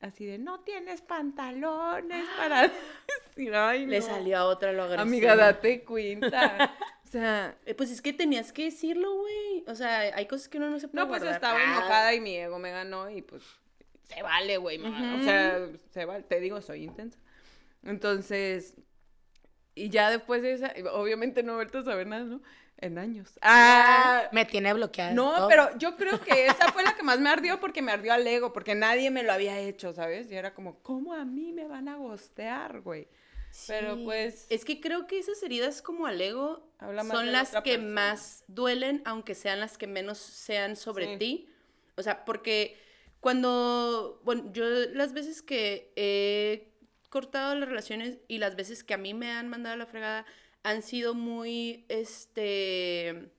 [0.00, 2.70] así de, no tienes pantalones para
[3.34, 4.06] decir, ay, Le no".
[4.06, 5.02] salió a otra lo agresivo.
[5.08, 6.76] Amiga, date cuenta.
[7.08, 9.64] O sea, Eh, Pues es que tenías que decirlo, güey.
[9.66, 11.36] O sea, hay cosas que uno no se puede no, pues guardar.
[11.36, 11.78] estaba Ah.
[11.78, 13.42] enojada y mi ego me ganó y pues
[14.04, 14.78] se vale, güey.
[14.80, 15.58] O sea,
[15.90, 16.24] se vale.
[16.24, 17.18] Te digo, soy intensa.
[17.82, 18.74] Entonces,
[19.74, 22.42] y ya después de esa, obviamente no he vuelto a saber nada, ¿no?
[22.80, 23.38] En años.
[23.42, 25.12] Ah, Me tiene bloqueada.
[25.12, 25.48] no, todo.
[25.48, 28.26] pero yo creo que esa fue la que más me ardió porque me ardió al
[28.26, 30.30] ego, porque nadie me lo había hecho, ¿sabes?
[30.30, 33.08] Y era como, ¿cómo a mí me van a gostear, güey?
[33.66, 37.72] Pero pues, Es que creo que esas heridas como al ego son la las que
[37.72, 37.88] persona.
[37.92, 41.18] más duelen, aunque sean las que menos sean sobre Sí.
[41.18, 41.48] ti.
[41.96, 42.76] O sea, porque
[43.20, 46.68] cuando, bueno, yo las veces que he
[47.10, 50.24] cortado las relaciones y las veces que a mí me han mandado a la fregada
[50.62, 53.30] han sido muy, este,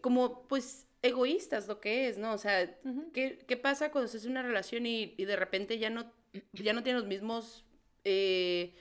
[0.00, 2.32] como pues egoístas lo que es, ¿no?
[2.32, 2.74] O sea.
[3.12, 6.10] ¿qué, qué pasa cuando estás en una relación y, y de repente ya no,
[6.52, 7.64] ya no tienes los mismos...
[8.04, 8.74] eh,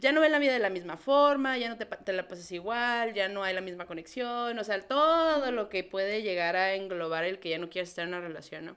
[0.00, 2.50] ya no ven la vida de la misma forma, ya no te, te la pasas
[2.52, 6.74] igual, ya no hay la misma conexión, o sea, todo lo que puede llegar a
[6.74, 8.76] englobar el que ya no quieres estar en una relación, ¿no?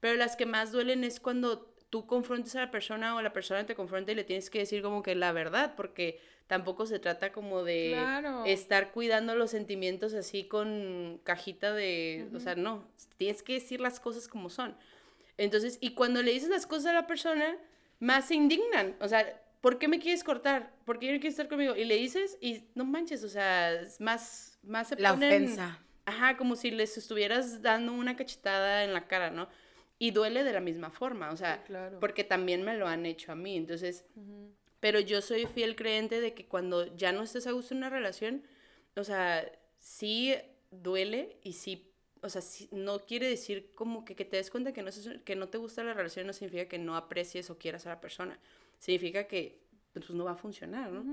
[0.00, 3.66] Pero las que más duelen es cuando tú confrontas a la persona o la persona
[3.66, 7.32] te confronta y le tienes que decir como que la verdad, porque tampoco se trata
[7.32, 8.44] como de Claro.
[8.46, 14.00] estar cuidando los sentimientos así con cajita de, o sea, no, tienes que decir las
[14.00, 14.74] cosas como son.
[15.36, 17.56] Entonces, y cuando le dices las cosas a la persona,
[18.00, 18.96] más se indignan.
[19.00, 20.74] O sea, ¿por qué me quieres cortar?
[20.84, 21.74] ¿Por qué no quieres estar conmigo?
[21.74, 25.78] Y le dices y no manches, o sea, es más, más se La ponen- ofensa.
[26.04, 29.48] Ajá, como si les estuvieras dando una cachetada en la cara, ¿no?
[29.98, 32.00] Y duele de la misma forma, o sea, Sí, claro.
[32.00, 33.56] porque también me lo han hecho a mí.
[33.56, 34.04] Entonces,
[34.80, 37.88] pero yo soy fiel creyente de que cuando ya no estés a gusto en una
[37.90, 38.42] relación,
[38.96, 39.48] o sea,
[39.78, 40.34] sí
[40.72, 41.88] duele y sí,
[42.20, 45.08] o sea, sí- no quiere decir como que, que te des cuenta que no, es-
[45.24, 48.00] que no te gusta la relación, no significa que no aprecies o quieras a la
[48.00, 48.40] persona.
[48.84, 49.42] Significa que
[49.92, 51.04] pues, no va a funcionar, ¿no?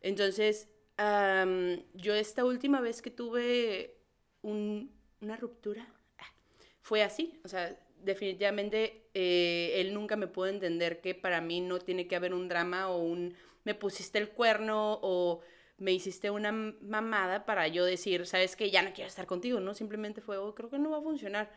[0.00, 3.96] Entonces, am, yo esta última vez que tuve
[4.42, 5.86] un- una ruptura,
[6.18, 6.32] ah,
[6.80, 7.40] fue así.
[7.44, 12.16] O sea, definitivamente eh, él nunca me pudo entender que para mí no tiene que
[12.16, 13.34] haber un drama o un
[13.64, 15.40] me pusiste el cuerno o
[15.78, 19.74] me hiciste una mamada para yo decir, sabes que ya no quiero estar contigo, ¿no?
[19.74, 21.50] Simplemente fue, oh, creo que no va a funcionar.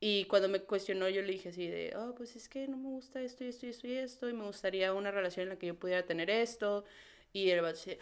[0.00, 2.88] Y cuando me cuestionó, yo le dije así de, oh, pues es que no me
[2.88, 5.58] gusta esto y esto y esto y esto, y me gustaría una relación en la
[5.58, 6.84] que yo pudiera tener esto.
[7.32, 7.98] Y él va a decir,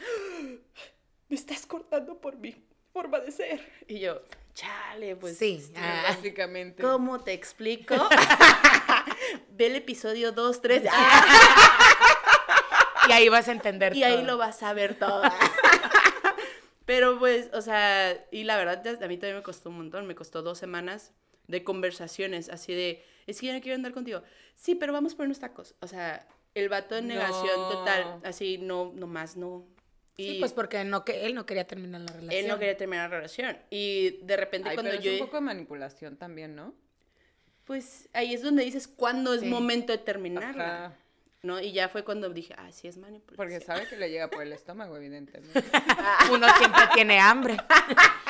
[1.29, 2.55] me estás cortando por mi
[2.93, 3.61] forma de ser.
[3.87, 4.23] Y yo,
[4.55, 5.39] chale, pues.
[5.39, 6.07] Sí, este, ah.
[6.09, 6.83] básicamente.
[6.83, 7.95] ¿Cómo te explico?
[9.51, 10.83] Ve el episodio 2, 3.
[13.09, 15.23] Y ahí vas a entender Y ahí lo vas a ver todo.
[16.85, 20.07] Pero pues, o sea, y la verdad, a mí también me costó un montón.
[20.07, 21.13] Me costó dos semanas
[21.49, 24.23] de conversaciones así de, es que yo no quiero andar contigo.
[24.55, 25.75] Sí, pero vamos por unos tacos.
[25.81, 27.69] O sea, el vato en negación No.
[27.71, 28.21] total.
[28.25, 29.67] Así, no, nomás no.
[30.17, 32.33] Y Sí, pues porque no, que él no quería terminar la relación.
[32.45, 33.57] él no quería terminar la relación.
[33.71, 35.11] Y de repente Ay, cuando pero yo...
[35.13, 36.75] es un poco de manipulación también, ¿no?
[37.65, 40.87] Pues ahí es donde dices cuándo es momento de terminarla.
[40.87, 40.97] Ajá.
[41.45, 41.61] ¿No?
[41.61, 43.37] Y ya fue cuando dije, ah, sí es manipulación.
[43.37, 45.61] Porque sabe que le llega por el estómago, evidentemente.
[46.31, 47.57] Uno siempre tiene hambre.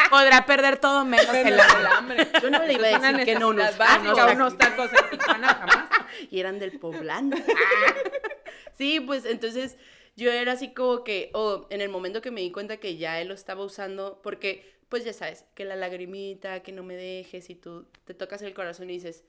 [0.09, 1.81] Podrá perder todo menos el Pero hambre.
[1.81, 2.29] el hambre.
[2.43, 4.19] Yo no le iba a decir que no unos tacos.
[4.35, 5.89] unos tacos en Tijuana jamás.
[6.31, 7.37] y eran del poblano.
[8.79, 9.77] sí, pues entonces
[10.17, 13.21] yo era así como que, oh, en el momento que me di cuenta que ya
[13.21, 17.51] él lo estaba usando, porque pues ya sabes, que la lagrimita, que no me dejes
[17.51, 19.23] y tú te tocas el corazón y dices,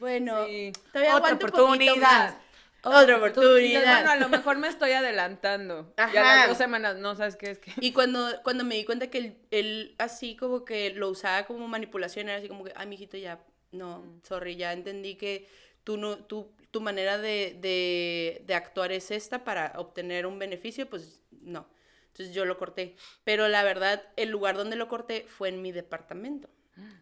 [0.00, 0.72] bueno, Sí.
[0.92, 2.00] todavía Otra aguanto un poquito oportunidad.
[2.30, 2.34] más.
[2.82, 3.82] Otra oportunidad.
[3.82, 5.92] Bueno, a lo mejor me estoy adelantando.
[5.96, 6.36] Ya Ajá.
[6.36, 7.50] las dos semanas, no, ¿sabes qué?
[7.50, 7.72] Es que...
[7.80, 11.66] Y cuando, cuando me di cuenta que él, él así como que lo usaba como
[11.66, 13.40] manipulación, era así como que, ay, mijito, ya,
[13.72, 15.48] no, sorry, ya entendí que
[15.84, 20.88] tú no, tú, tu manera de, de, de actuar es esta para obtener un beneficio,
[20.88, 21.68] pues no.
[22.08, 22.96] Entonces yo lo corté.
[23.24, 26.48] Pero la verdad, el lugar donde lo corté fue en mi departamento.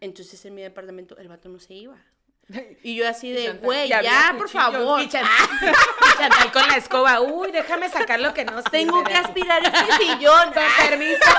[0.01, 2.03] Entonces en mi departamento el vato no se iba.
[2.83, 5.01] Y yo así de, güey, ya, por favor.
[5.03, 7.21] Y Chantal, con la escoba.
[7.21, 10.53] Uy, déjame sacar lo que no sirve Tengo que aspirar este sillón.
[10.53, 11.31] Con permiso.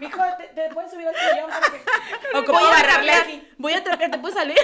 [0.00, 1.82] Mijo, ¿te, te puedes subir al sillón para que...
[2.32, 3.48] O Voy como a agarrarle trapear, aquí.
[3.58, 4.58] Voy a trapear, ¿te puedes salir?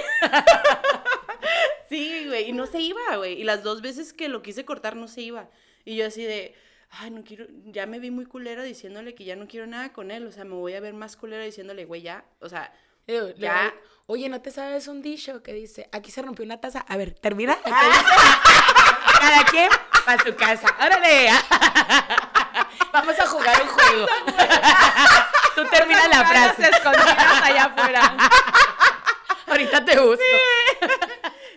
[1.89, 3.39] sí, güey, y no se iba, güey.
[3.39, 5.49] Y las dos veces que lo quise cortar no se iba.
[5.85, 6.55] Y yo así de,
[6.89, 10.11] ay, no quiero, ya me vi muy culera diciéndole que ya no quiero nada con
[10.11, 10.25] él.
[10.27, 12.23] O sea, me voy a ver más culera diciéndole, güey, ya.
[12.39, 12.71] O sea,
[13.07, 13.73] Digo, Ya.
[14.05, 16.79] Oye, ¿no te sabes un dicho que dice, aquí se rompió una taza?
[16.87, 17.57] A ver, termina.
[17.63, 19.69] Cada quien
[20.05, 20.67] a su casa.
[20.77, 21.29] ¡Órale!
[22.91, 24.07] Vamos a jugar un juego.
[25.55, 26.69] Tú termina la frase.
[26.69, 28.17] escondidas allá afuera.
[29.47, 30.23] Ahorita te busco.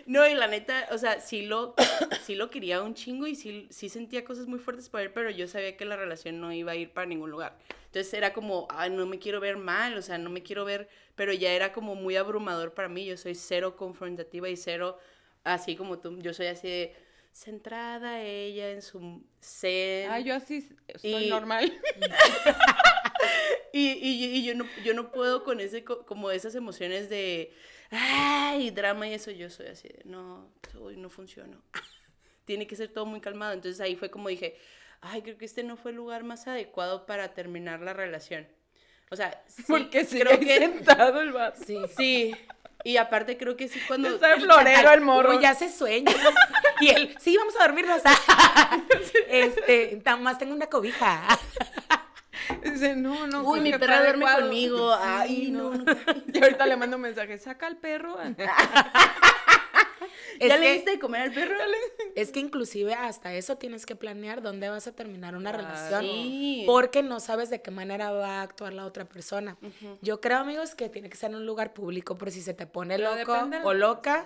[0.05, 1.75] no, y la neta, o sea, sí lo,
[2.23, 5.29] sí lo quería un chingo y sí, sí sentía cosas muy fuertes por él, pero
[5.31, 7.57] yo sabía que la relación no iba a ir para ningún lugar.
[7.97, 11.33] Entonces era como, no me quiero ver mal, o sea, no me quiero ver, pero
[11.33, 13.03] ya era como muy abrumador para mí.
[13.05, 14.99] Yo soy cero confrontativa y cero,
[15.43, 16.95] así como tú, yo soy así de
[17.31, 20.11] centrada ella en su ser.
[20.11, 20.69] Ah, yo así
[21.01, 21.73] soy Y- normal.
[23.73, 27.53] Y, y, y yo, no, yo no puedo con ese, co- como esas emociones de,
[27.91, 31.61] ay, drama y eso, yo soy así de, no, hoy no funciono.
[32.45, 33.53] Tiene que ser todo muy calmado.
[33.53, 34.57] Entonces ahí fue como dije,
[35.01, 38.47] ay, creo que este no fue el lugar más adecuado para terminar la relación.
[39.09, 40.57] O sea, sí, Porque sí, creo que...
[40.57, 41.63] sentado el vato.
[41.65, 41.79] Sí.
[41.95, 42.35] Sí,
[42.83, 44.09] y aparte creo que sí cuando...
[44.09, 45.39] Está de florero el morro.
[45.39, 46.11] Ya se sueña.
[46.79, 48.01] Y él, sí, vamos a dormirnos.
[49.29, 51.37] Este, más tengo una cobija.
[52.63, 53.43] Dice, no, no.
[53.43, 54.93] Uy, creo mi perra duerme conmigo.
[54.93, 55.85] Ay, no, no.
[56.33, 58.17] Y ahorita le mando un mensaje, saca al perro.
[60.39, 61.55] Es ¿Ya le que- diste de comer al perro?
[62.15, 65.67] Es que inclusive hasta eso tienes que planear dónde vas a terminar una Claro.
[65.67, 66.65] relación.
[66.65, 69.57] Porque no sabes de qué manera va a actuar la otra persona.
[70.01, 72.65] Yo creo, amigos, que tiene que ser en un lugar público por si se te
[72.65, 74.25] pone Pero loco o loca.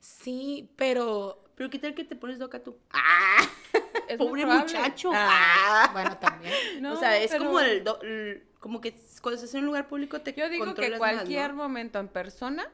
[0.00, 1.42] Sí, pero...
[1.54, 2.76] Pero qué tal que te pones loca tú.
[4.08, 5.10] Es muy Pobre muchacho.
[5.12, 6.52] Ah, bueno, también.
[6.80, 9.66] No, o sea, es pero como el, do- el- como que cuando estás en un
[9.66, 11.16] lugar público te Yo digo que controlas más, ¿no?
[11.18, 12.70] cualquier momento en persona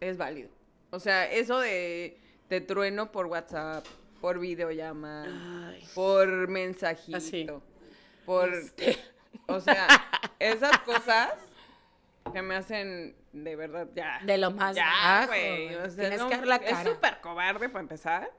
[0.00, 0.50] es válido.
[0.90, 3.84] O sea, eso de, de trueno por WhatsApp,
[4.20, 5.86] por videollamada, Ay.
[5.94, 7.46] por mensajito, Así.
[8.24, 8.52] por...
[8.54, 8.98] Este.
[9.46, 9.86] O sea,
[10.38, 11.32] esas cosas
[12.32, 14.20] que me hacen de verdad ya...
[14.24, 15.74] De lo más ya, güey.
[15.74, 18.30] o sea, Tienes no, que dar la Es súper cobarde para empezar.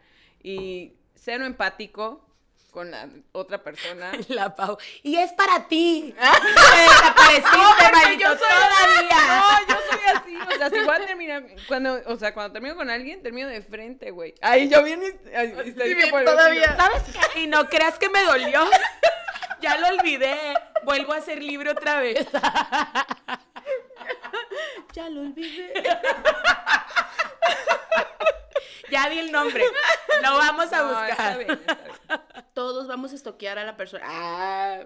[0.41, 2.25] Y cero empático
[2.69, 4.11] con la otra persona.
[4.29, 4.77] La Pau.
[5.03, 6.13] Y es para ti.
[6.17, 9.17] Te desapareciste, maldito, yo soy todavía.
[9.27, 10.37] No, yo soy así.
[10.37, 11.43] O sea, si voy a terminar.
[11.67, 14.35] Cuando, o sea, cuando termino con alguien, termino de frente, güey.
[14.41, 14.99] Ahí yo bien.
[14.99, 16.75] bien, todavía.
[16.75, 17.03] ¿Sabes
[17.33, 17.41] qué?
[17.41, 18.67] Y no creas que me dolió.
[19.61, 20.53] Ya lo olvidé.
[20.85, 22.25] Vuelvo a ser libre otra vez.
[24.93, 25.73] Ya lo olvidé.
[28.89, 29.65] Ya di el nombre.
[30.21, 31.59] Lo vamos a buscar.
[32.59, 34.03] Todos vamos a estoquear a la persona.
[34.05, 34.83] Ah,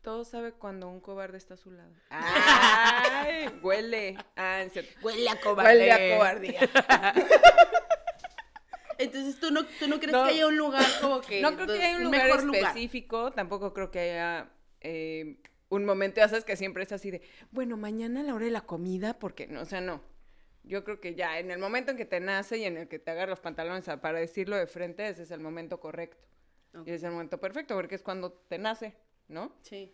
[0.00, 1.92] Todo sabe cuando un cobarde está a su lado.
[2.08, 4.16] Ay, huele.
[4.34, 4.64] Ah.
[5.02, 5.70] Huele a cobarde.
[5.72, 6.60] Huele a cobardía.
[8.96, 10.24] entonces tú no, tú no crees No.
[10.24, 11.42] que haya un lugar como que.
[11.42, 14.48] No creo que haya un lugar específico, tampoco creo que haya
[14.80, 15.36] eh,
[15.68, 17.20] un momento, ya sabes que siempre es así de,
[17.50, 20.00] bueno, mañana a la hora de la comida, porque no, o sea, no.
[20.64, 22.98] Yo creo que ya en el momento en que te nace y en el que
[22.98, 26.31] te agarras los pantalones a- para decirlo de frente, ese es el momento correcto.
[26.86, 28.94] Y es el momento perfecto, porque es cuando te nace,
[29.28, 29.54] ¿no?
[29.62, 29.92] Sí.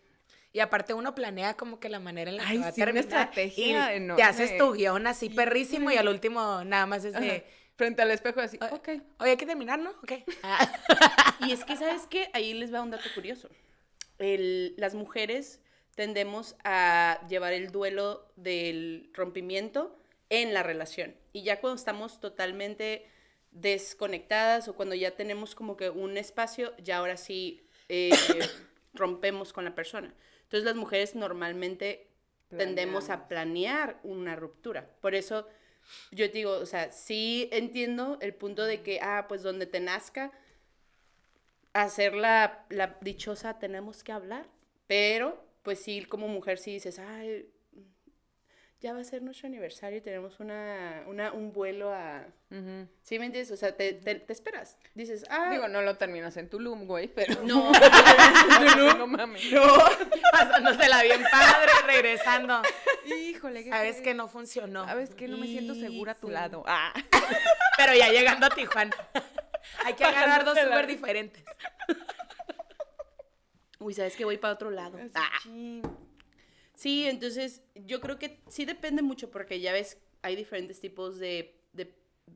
[0.53, 2.81] Y aparte uno planea como que la manera en la que Ay, va a sí,
[2.81, 3.03] una terminar.
[3.21, 4.15] estrategia y enorme.
[4.21, 7.31] te haces tu guion así perrísimo y al último nada más es de...
[7.37, 7.43] Ajá.
[7.75, 8.89] Frente al espejo así, "Oye, ok.
[9.19, 9.91] Oye, hay que terminar, ¿no?
[9.91, 10.11] Ok.
[10.43, 10.69] Ah.
[11.47, 12.29] Y es que, ¿sabes qué?
[12.33, 13.47] Ahí les va un dato curioso.
[14.17, 15.61] El- las mujeres
[15.95, 19.97] tendemos a llevar el duelo del rompimiento
[20.29, 21.15] en la relación.
[21.31, 23.05] Y ya cuando estamos totalmente
[23.51, 28.11] desconectadas o cuando ya tenemos como que un espacio, ya ahora sí eh,
[28.93, 30.13] rompemos con la persona.
[30.43, 32.07] Entonces las mujeres normalmente
[32.49, 34.89] tendemos a planear una ruptura.
[35.01, 35.47] Por eso
[36.11, 40.31] yo digo, o sea, sí entiendo el punto de que, ah, pues donde te nazca,
[41.73, 44.47] hacer la, la dichosa tenemos que hablar,
[44.87, 47.47] pero pues sí, como mujer sí dices, ay,
[48.81, 52.25] ya va a ser nuestro aniversario y tenemos una, una, un vuelo a...
[53.01, 53.51] ¿Sí me entiendes?
[53.51, 54.77] O sea, te, te, te esperas.
[54.95, 57.43] Dices, ah, Digo, no lo terminas en Tulum, güey, pero...
[57.43, 57.71] no,
[58.97, 59.51] no mames.
[59.51, 59.63] No,
[60.31, 62.61] pasándosela bien padre, regresando.
[63.05, 64.85] Híjole, ¿qué Sabes que no funcionó.
[64.85, 66.33] ¿Sabes que No me siento segura a tu Sí.
[66.33, 66.63] lado.
[66.65, 66.93] Ah.
[67.77, 68.95] Pero ya llegando a Tijuana.
[69.83, 71.43] Hay que agarrar dos súper diferentes.
[73.79, 74.97] uy, ¿sabes que Voy para otro lado.
[75.15, 75.29] Ah.
[76.79, 81.59] Sí, entonces yo creo que sí depende mucho porque ya ves, hay diferentes tipos de,
[81.73, 81.93] de,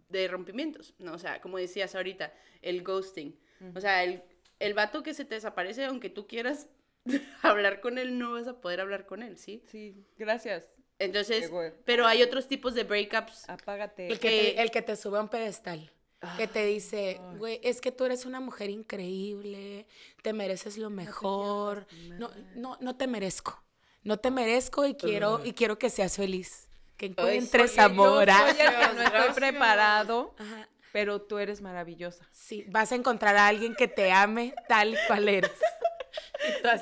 [0.09, 1.13] de rompimientos, ¿no?
[1.13, 3.39] O sea, como decías ahorita, el ghosting.
[3.73, 4.21] O sea, el,
[4.59, 6.67] el vato que se te desaparece aunque tú quieras
[7.41, 9.63] hablar con él, no vas a poder hablar con él, ¿sí?
[9.71, 10.65] Sí, gracias.
[10.99, 11.49] Entonces,
[11.85, 13.49] pero hay otros tipos de breakups.
[13.49, 14.07] Apágate.
[14.09, 15.89] El que, que- te, el que te sube a un pedestal.
[16.37, 19.85] Que te dice, güey, es que tú eres una mujer increíble,
[20.21, 21.87] te mereces lo mejor.
[22.17, 23.62] No, no, no te merezco.
[24.03, 26.67] No te merezco y quiero, y quiero que seas feliz.
[26.97, 28.27] Que encuentres Porque amor.
[28.27, 30.67] Yo soy el que no estoy preparado, Ajá.
[30.91, 32.27] pero tú eres maravillosa.
[32.31, 35.51] Sí, vas a encontrar a alguien que te ame tal y cual eres.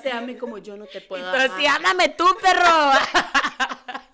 [0.02, 1.24] Te ame como yo no te puedo
[1.58, 1.86] sí, amar.
[1.86, 2.92] ámame tú, perro.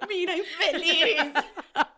[0.08, 1.32] Mira, infeliz.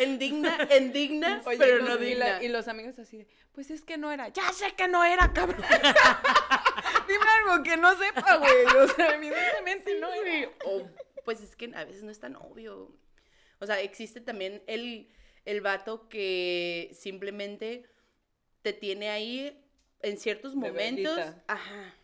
[0.00, 2.42] Indigna, Oye, pero no la- digna.
[2.42, 4.28] y los amigos así de, pues es que no era.
[4.28, 5.62] Ya sé que no era, cabrón.
[7.08, 8.64] Dime algo que no sepa, güey.
[8.78, 10.50] O sea, evidentemente no era.
[10.64, 10.88] O,
[11.24, 12.90] pues es que a veces no es tan obvio.
[13.58, 15.08] O sea, existe también el,
[15.44, 17.84] el vato que simplemente
[18.62, 19.58] te tiene ahí
[20.00, 21.18] en ciertos momentos.
[21.46, 21.94] Ajá.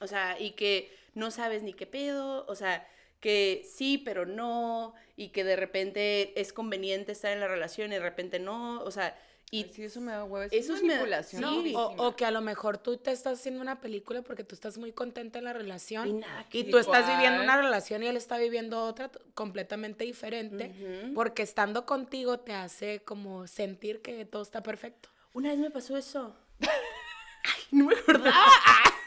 [0.00, 2.44] O sea, y que no sabes ni qué pedo.
[2.46, 2.86] O sea,
[3.20, 4.94] que sí, pero no.
[5.16, 8.80] Y que de repente es conveniente estar en la relación y de repente no.
[8.82, 9.18] O sea,
[9.50, 10.44] y si eso me da huevo.
[10.44, 11.40] Eso Eso es es me- manipulación.
[11.72, 14.76] no, O, que a lo mejor tú te estás haciendo una película porque tú estás
[14.76, 16.06] muy contenta en la relación.
[16.06, 20.04] Y nada que y tú estás viviendo una relación y él está viviendo otra completamente
[20.04, 21.10] diferente.
[21.14, 25.08] Porque estando contigo te hace como sentir que todo está perfecto.
[25.32, 26.36] Una vez me pasó eso.
[26.60, 28.34] Ay, no me acordaba.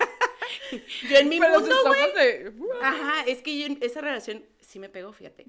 [1.10, 2.13] Yo en mi Pero mundo, güey.
[2.13, 2.53] de...
[2.81, 5.45] Ajá, es que yo en esa relación sí me pegó, fíjate.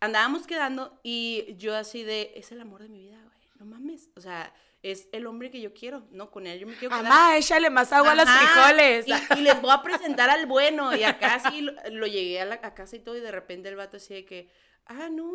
[0.00, 3.36] Andábamos quedando y yo así de, es el amor de mi vida, güey.
[3.58, 4.10] No mames.
[4.14, 6.06] O sea, es el hombre que yo quiero.
[6.10, 7.04] No, con él yo me quiero quedar.
[7.04, 9.06] Mamá, échale más agua a los frijoles.
[9.08, 10.94] Y, y les voy a presentar al bueno.
[10.94, 13.68] Y acá sí lo, lo llegué a la a casa y todo, y de repente
[13.68, 14.50] el vato así de que,
[14.84, 15.32] ah, no,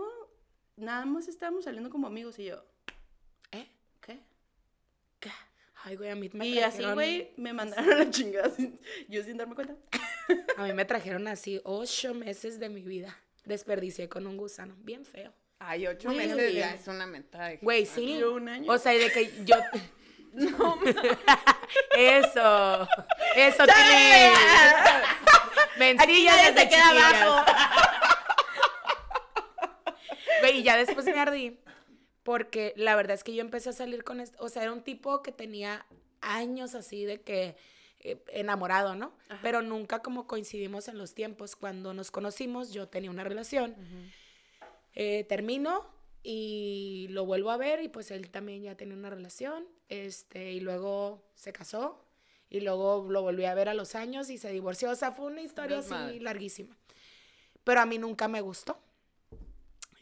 [0.75, 2.37] nada más estábamos saliendo como amigos.
[2.39, 2.63] Y yo,
[3.51, 3.67] ¿Eh?
[4.01, 4.19] ¿qué?
[5.83, 9.23] Ay, güey, a mí me Y así, güey, me mandaron a la chingada sin- yo
[9.23, 9.75] sin darme cuenta.
[10.57, 13.17] A mí me trajeron así ocho meses de mi vida.
[13.45, 14.75] Desperdicié con un gusano.
[14.79, 15.33] Bien feo.
[15.59, 16.53] Ay, ocho meses güey.
[16.55, 17.53] ya es una mentada.
[17.61, 18.17] Güey, sí.
[18.19, 18.71] Yo un año.
[18.71, 19.55] O sea, y de que yo.
[20.33, 20.79] No.
[21.97, 22.87] Eso.
[23.35, 24.31] Eso, nadie
[26.31, 27.51] desde se queda abajo.
[30.39, 31.59] Güey, y ya después me ardí.
[32.23, 34.37] Porque la verdad es que yo empecé a salir con este.
[34.39, 35.85] O sea, era un tipo que tenía
[36.21, 37.55] años así de que.
[38.03, 39.13] eh, enamorado, ¿no?
[39.43, 41.55] Pero nunca como coincidimos en los tiempos.
[41.55, 43.75] Cuando nos conocimos, yo tenía una relación.
[44.95, 45.85] Eh, termino
[46.23, 49.67] y lo vuelvo a ver y pues él también ya tenía una relación.
[49.87, 52.03] Este, y luego se casó
[52.49, 54.89] y luego lo volví a ver a los años y se divorció.
[54.89, 56.75] O sea, fue una historia así larguísima.
[57.63, 58.79] Pero a mí nunca me gustó.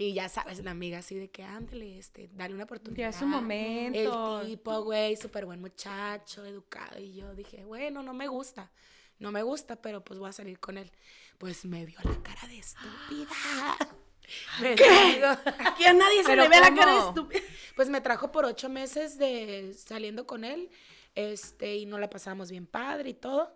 [0.02, 2.98] Y ya sabes, la amiga así de que ándale, este, dale una oportunidad.
[2.98, 4.40] Ya es un momento.
[4.40, 6.98] El tipo, güey, súper buen muchacho, educado.
[7.02, 8.72] Y yo dije, bueno, no me gusta.
[9.18, 10.90] No me gusta, pero pues voy a salir con él.
[11.38, 13.30] Pues me vio la cara de estúpida.
[14.62, 15.28] Me digo,
[15.66, 17.10] Aquí a nadie se ¿Pero le ve la cara de cómo?
[17.10, 17.42] estúpido.
[17.76, 20.70] pues me trajo por ocho meses de saliendo con él.
[21.16, 23.52] Este, y nos la pasamos bien padre y todo.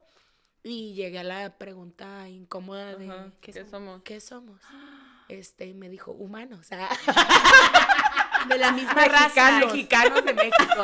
[0.64, 4.02] Y llegué a la pregunta incómoda de Ajá, ¿Qué somos?
[4.04, 4.60] ¿qué somos?
[5.40, 6.68] Este, me dijo, humanos.
[6.72, 6.90] Ah,
[8.48, 9.22] De la misma mexicanos.
[9.36, 9.60] raza.
[9.74, 10.84] Mexicanos de México.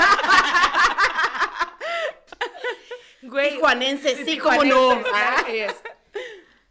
[3.22, 5.02] Güey, Tijuanense, sí, cómo no.
[5.48, 5.76] Es.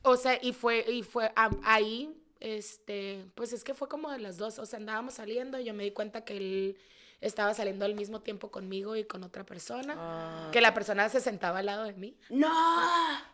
[0.02, 1.30] O sea, y fue, y fue
[1.64, 5.64] ahí, este, pues es que fue como de las dos, o sea, andábamos saliendo, y
[5.64, 6.78] yo me di cuenta que él
[7.20, 10.48] estaba saliendo al mismo tiempo conmigo y con otra persona, Ah.
[10.52, 12.50] que la persona se sentaba al lado de mí, No.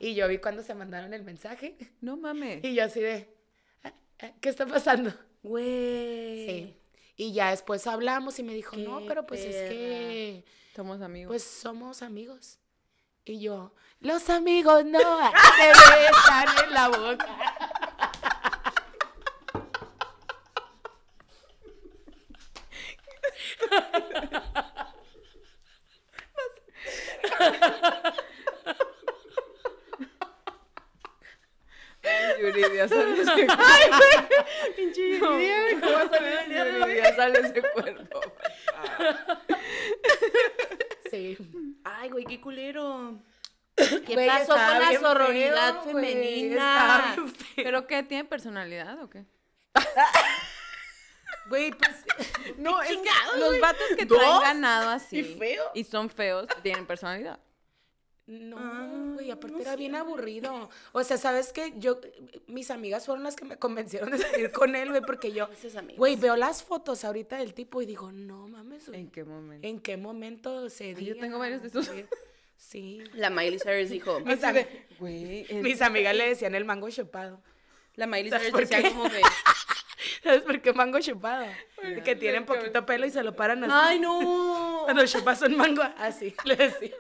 [0.00, 2.64] y yo vi cuando se mandaron el mensaje, No mames.
[2.64, 3.43] y yo así de, "Ah, ah,
[4.40, 5.12] ¿qué está pasando?
[5.42, 6.46] Güey.
[6.46, 6.76] Sí.
[7.16, 11.28] Y ya después hablamos y me dijo, no, pero pues es que, Somos amigos.
[11.28, 12.58] pues somos amigos.
[13.24, 14.98] Y yo, los amigos no
[15.56, 17.63] se besan en la boca.
[32.54, 33.64] Yuridia, sale ese cuerpo.
[34.76, 36.80] Pinche No, Yuridia, ¿Cómo va a salir el día de hoy?
[36.80, 37.16] Yuridia?
[37.16, 38.20] Sale ese cuerpo.
[41.10, 41.36] Sí.
[41.84, 43.18] Ay, güey, qué culero.
[43.76, 47.14] ¿Qué Güey, pasó con la sororidad feo, güey, femenina?
[47.16, 47.26] feo.
[47.57, 48.02] ¿Pero qué?
[48.05, 49.24] ¿Tiene personalidad o qué?
[51.46, 51.90] Güey, pues,
[52.57, 53.61] No, es que los güey?
[53.61, 54.16] vatos que ¿Dos?
[54.18, 55.62] traen ganado así ¿Y feo?
[55.74, 57.38] y son feos tienen personalidad.
[58.27, 59.77] No, Ah, güey, aparte no era sé.
[59.77, 60.70] bien aburrido.
[60.93, 61.75] O sea, ¿sabes qué?
[61.77, 62.01] Yo,
[62.47, 65.49] mis amigas fueron las que me convencieron de salir con él, güey, porque yo,
[65.97, 69.66] güey, veo las fotos ahorita del tipo y digo, no mames, ¿En qué momento?
[69.66, 71.14] ¿en qué momento se dio?
[71.14, 71.91] yo tengo varios de esos.
[72.57, 73.03] Sí.
[73.12, 74.20] La Miley Cyrus dijo.
[74.25, 77.43] Mis, de, el- mis amigas le decían el mango chupado.
[77.97, 79.20] La Miley ¿Sabes Cyrus decía como que.
[80.22, 81.45] ¿Sabes por qué mango chupado?
[81.77, 83.72] Bueno, que tienen poquito pelo y se lo paran así.
[83.75, 84.81] ¡Ay, no!
[84.85, 86.93] Cuando chupas un mango, así le decían.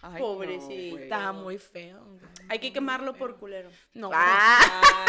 [0.00, 0.90] Ay, Pobrecita.
[0.90, 1.02] güey.
[1.02, 2.18] Estaba muy feo.
[2.48, 3.70] Hay que quemarlo por culero.
[3.94, 4.10] No.
[4.12, 5.04] ¡Ah!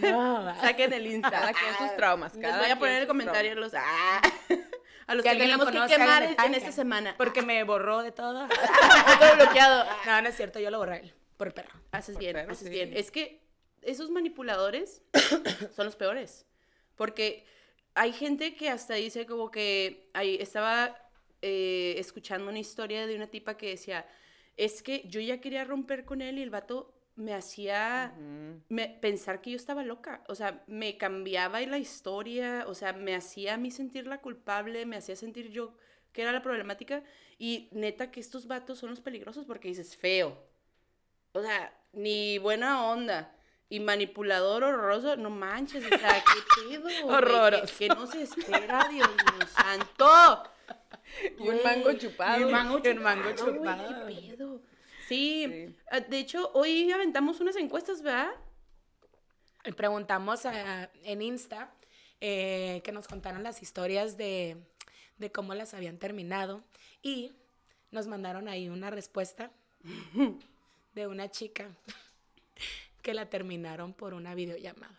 [0.00, 0.10] No.
[0.44, 0.60] no.
[0.60, 1.30] Saquen el Insta.
[1.30, 3.72] Cada quien sus traumas, Les cada voy a poner en el comentario los.
[3.74, 4.20] ¡Ah!
[5.08, 7.16] A los que lo tenemos que quemar en, esta semana.
[7.18, 8.46] Porque me borró de todo.
[8.48, 9.84] Todo bloqueado.
[10.06, 11.72] No, no es cierto, yo lo borré a él, por perro.
[11.90, 12.72] Haces Por bien, perro, haces sí.
[12.72, 12.96] bien.
[12.96, 13.44] Es que
[13.82, 15.02] esos manipuladores
[15.74, 16.46] son los peores.
[16.94, 17.44] Porque
[17.94, 20.96] hay gente que hasta dice como que ahí estaba
[21.42, 24.06] eh, escuchando una historia de una tipa que decía,
[24.56, 28.14] es que yo ya quería romper con él y el vato me hacía
[28.70, 30.22] me- pensar que yo estaba loca.
[30.28, 34.86] O sea, me cambiaba la historia, o sea, me hacía a mí sentir la culpable,
[34.86, 35.74] me hacía sentir yo
[36.12, 37.02] que era la problemática.
[37.38, 40.42] Y neta que estos vatos son los peligrosos porque dices feo.
[41.32, 43.34] O sea, ni buena onda.
[43.68, 47.06] Y manipulador horroroso, no manches, o sea, qué pedo.
[47.06, 47.78] Horroroso.
[47.78, 50.42] Que, que no se espera, Dios mío santo.
[51.38, 52.40] Y un mango chupado.
[52.40, 54.60] Y un mango Y un mango chupado, qué pedo.
[55.08, 55.76] Sí, Sí.
[55.90, 58.30] ah, de hecho, hoy aventamos unas encuestas, ¿verdad?
[59.64, 61.72] Y preguntamos a- en Insta
[62.20, 64.56] eh, que nos contaron las historias de,
[65.18, 66.62] de cómo las habían terminado
[67.02, 67.32] y
[67.90, 69.50] nos mandaron ahí una respuesta
[70.94, 71.68] de una chica
[73.02, 74.96] que la terminaron por una videollamada.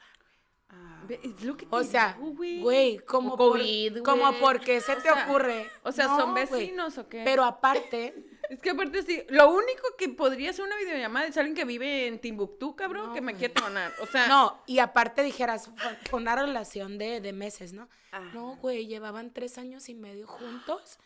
[1.10, 2.98] Es lo que O sea, güey.
[3.00, 4.40] como por, COVID, como güey.
[4.40, 5.70] por qué se te sea, ocurre.
[5.84, 7.24] O sea, No, ¿son vecinos o qué?
[7.26, 8.14] Pero aparte,
[8.50, 12.08] Es que aparte sí, lo único que podría ser una videollamada es alguien que vive
[12.08, 13.92] en Timbuktu, cabrón, No, que me quiere tronar.
[14.02, 17.90] O sea, no, y aparte dijeras, fue, fue una relación de, de meses, ¿no?
[18.12, 18.32] Ajá.
[18.34, 21.00] No, güey, llevaban tres años y medio juntos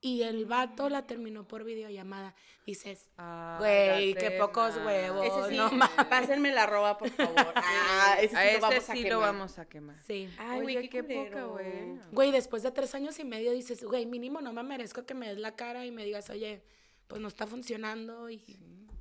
[0.00, 2.34] y el vato la terminó por videollamada.
[2.66, 3.08] Dices,
[3.58, 5.26] güey, qué pocos huevos.
[5.26, 6.06] Ese sí, no mames.
[6.08, 7.34] pásenme la roba, por favor.
[8.00, 9.12] Ah, ese sí a lo ese vamos a sí quemar.
[9.12, 10.02] lo vamos a quemar.
[10.02, 10.30] Sí.
[10.38, 11.98] Ay, Oye, güey, qué, qué poca, güey.
[12.12, 15.28] Güey, después de tres años y medio dices, güey, mínimo no me merezco que me
[15.28, 16.62] des la cara y me digas, oye,
[17.08, 18.42] pues no está funcionando y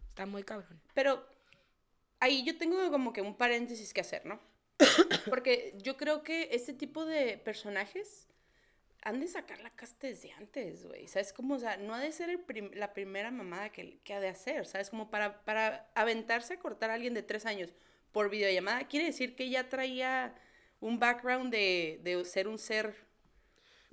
[0.10, 0.82] está muy cabrón.
[0.94, 1.24] Pero
[2.20, 4.40] ahí yo tengo como que un paréntesis que hacer, ¿no?
[5.30, 8.28] Porque yo creo que este tipo de personajes
[9.04, 11.08] han de sacar la casta desde antes, güey.
[11.08, 11.32] ¿Sabes?
[11.34, 14.20] Como, o sea, no ha de ser el prim- la primera mamada que, que ha
[14.20, 14.90] de hacer, ¿sabes?
[14.90, 17.74] Como para, para aventarse a cortar a alguien de tres años
[18.12, 20.34] por videollamada, quiere decir que ya traía
[20.80, 23.06] un background de, de ser un ser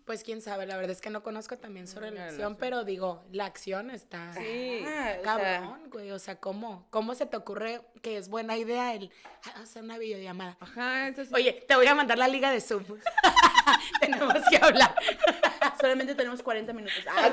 [0.04, 2.56] Pues quién sabe, la verdad es que no conozco también su Mm, la relación, relación.
[2.56, 4.82] pero digo, la acción está Sí.
[4.86, 6.10] Ah, o sea, cabrón, güey.
[6.10, 9.10] O sea, ¿cómo, ¿cómo se te ocurre que es buena idea el
[9.44, 10.56] ah, hacer una videollamada?
[10.60, 11.30] Ajá, eso sí.
[11.34, 12.84] Oye, te voy a mandar la liga de Zoom.
[14.00, 14.94] Tenemos que hablar.
[15.80, 16.96] solamente tenemos 40 minutos.
[17.08, 17.30] Ah.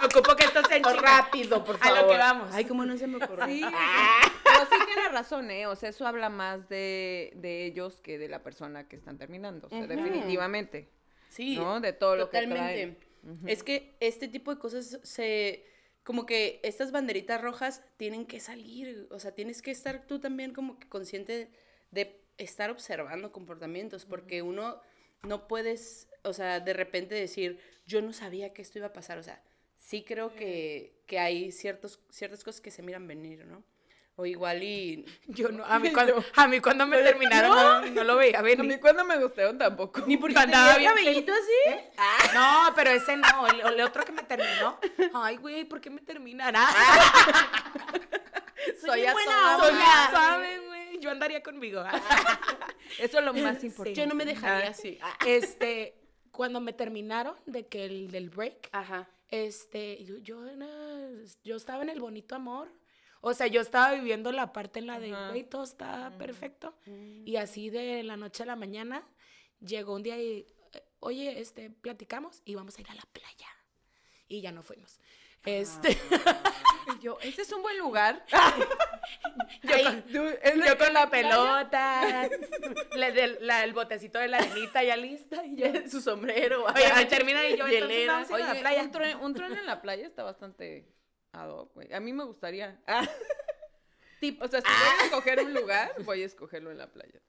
[0.04, 1.00] Ocupo que esto sea en chinga.
[1.00, 2.02] rápido, por A favor.
[2.02, 2.48] lo que vamos.
[2.52, 3.46] Ay, cómo no se me ocurrió.
[3.46, 3.62] Sí,
[4.44, 5.66] pero sí tiene razón, ¿eh?
[5.66, 9.66] O sea, eso habla más de, de ellos que de la persona que están terminando.
[9.66, 10.88] O sea, definitivamente.
[11.30, 11.80] Sí, ¿no?
[11.80, 12.96] De todo lo que totalmente.
[13.46, 15.64] Es que este tipo de cosas se...
[16.04, 19.08] Como que estas banderitas rojas tienen que salir.
[19.10, 21.50] O sea, tienes que estar tú también como que consciente
[21.90, 24.04] de estar observando comportamientos.
[24.06, 24.80] Porque uno
[25.22, 29.18] no puedes, o sea, de repente decir, yo no sabía que esto iba a pasar.
[29.18, 29.42] O sea,
[29.76, 33.62] sí creo que, que hay ciertos, ciertas cosas que se miran venir, ¿no?
[34.20, 35.04] O igual y...
[35.28, 38.42] Yo no, a mí cuando, a mí cuando me terminaron no, no lo veía A
[38.42, 38.80] mí venir.
[38.80, 40.02] cuando me gustaron tampoco.
[40.06, 41.76] Ni porque andaba bien cabellito así.
[42.34, 44.80] No, pero ese no, el, el otro que me terminó.
[45.14, 46.52] Ay, güey, ¿por qué me terminan?
[46.56, 47.92] Ah,
[48.84, 50.67] Soy a buena ya saben,
[51.00, 51.82] yo andaría conmigo.
[52.98, 53.98] Eso es lo más importante.
[53.98, 54.98] Yo no me dejaría así.
[55.02, 55.18] Ah.
[55.26, 55.94] Este,
[56.30, 59.08] cuando me terminaron de que el del break, Ajá.
[59.28, 60.40] este, yo, yo,
[61.44, 62.68] yo estaba en el bonito amor.
[63.20, 66.74] O sea, yo estaba viviendo la parte en la de, güey, todo está perfecto.
[67.24, 69.04] Y así de la noche a la mañana,
[69.60, 70.46] llegó un día y,
[71.00, 73.48] oye, este, platicamos y vamos a ir a la playa.
[74.28, 75.00] Y ya no fuimos.
[75.44, 75.96] Este,
[77.00, 78.24] yo, ese es un buen lugar.
[79.62, 80.12] yo, con,
[80.64, 82.28] yo con la pelota,
[82.94, 85.44] la del- la- el botecito de la arenita ya lista.
[85.46, 86.64] Y yo, Su sombrero.
[86.64, 87.94] oye, me termina y yo, hielera.
[88.02, 88.82] ir a la Oye, playa.
[88.82, 90.86] Un, tren, un tren en la playa está bastante
[91.32, 91.92] ad hoc, güey.
[91.94, 92.80] A mí me gustaría.
[92.86, 93.06] Ah.
[94.20, 97.20] Tip- O sea, si voy a escoger un lugar, voy a escogerlo en la playa.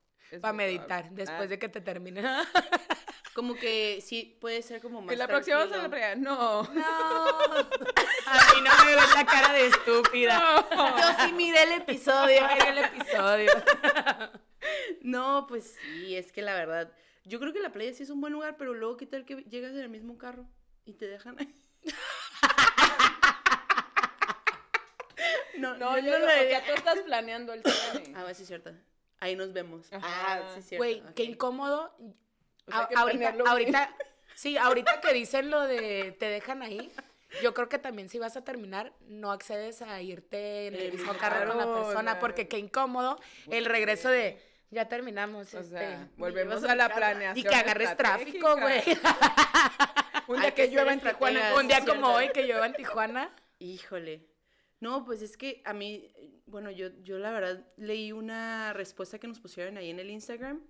[0.42, 2.22] Para meditar, después de que te termine.
[3.34, 5.14] Como que sí, puede ser como más.
[5.14, 6.16] En la próxima vamos a la playa.
[6.16, 6.64] No.
[6.64, 7.40] No.
[7.40, 10.66] A mí no me ves la cara de estúpida.
[10.76, 11.00] No.
[11.00, 12.42] Yo sí miré el episodio.
[12.48, 13.52] Miré el episodio.
[15.02, 16.92] No, pues sí, es que la verdad.
[17.24, 19.38] Yo creo que la playa sí es un buen lugar, pero luego, ¿qué tal que
[19.44, 20.50] llegas en el mismo carro
[20.84, 21.56] y te dejan ahí?
[25.58, 27.76] No, no, yo no, lo, o sea, tú estás planeando el tema.
[28.16, 28.72] Ah, sí, es cierto.
[29.20, 29.92] Ahí nos vemos.
[29.92, 30.08] Ajá.
[30.08, 30.78] Ah, sí, cierto.
[30.84, 31.94] Güey, qué incómodo.
[32.68, 33.96] O sea, hay que A- ahorita,
[34.36, 36.92] sí, ahorita que dicen lo de te dejan ahí,
[37.42, 41.14] yo creo que también si vas a terminar, no accedes a irte en el mismo
[41.18, 44.42] carro con la persona, porque qué incómodo el regreso de
[44.72, 45.54] ya terminamos.
[45.54, 46.96] O este, sea, volvemos a la mi casa".
[46.96, 48.82] planeación Y que agarres tráfico, güey.
[50.28, 51.56] Un Hay día que llueva en Tijuana.
[51.56, 53.32] Un día como hoy que llueva en Tijuana.
[53.58, 54.28] Híjole.
[54.80, 56.14] No, pues es que a mí,
[56.50, 60.62] bueno, yo, yo la verdad leí una respuesta que nos pusieron ahí en el Instagram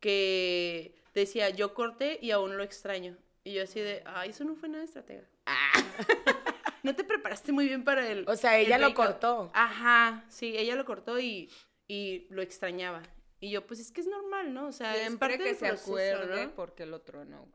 [0.00, 3.16] que decía, yo corté y aún lo extraño.
[3.44, 5.28] Y yo así de, ay, eso no fue nada estratega.
[6.82, 8.24] no te preparaste muy bien para el...
[8.28, 9.50] O sea, el ella lo cortó.
[9.54, 11.50] Ajá, sí, ella lo cortó y,
[11.88, 13.02] y lo extrañaba.
[13.40, 14.66] Y yo, pues es que es normal, ¿no?
[14.66, 16.54] O sea, es Siempre parte que se acuerde ¿no?
[16.54, 17.48] porque el otro no.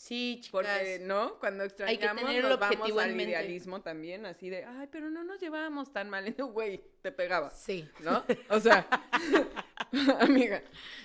[0.00, 0.50] Sí, chicas.
[0.50, 1.38] Porque, ¿no?
[1.38, 3.32] Cuando extrañamos tener nos vamos al mente.
[3.32, 6.24] idealismo también, así de, ay, pero no nos llevábamos tan mal.
[6.38, 7.86] Güey, te pegaba, Sí.
[8.00, 8.24] ¿no?
[8.48, 8.88] O sea,
[10.20, 10.62] amiga.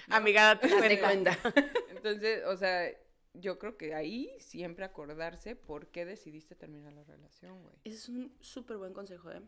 [0.10, 1.36] Amiga, date Hazte cuenta.
[1.42, 1.72] cuenta.
[1.90, 2.90] Entonces, o sea,
[3.34, 7.76] yo creo que ahí siempre acordarse por qué decidiste terminar la relación, güey.
[7.84, 9.42] Ese es un súper buen consejo, ¿eh?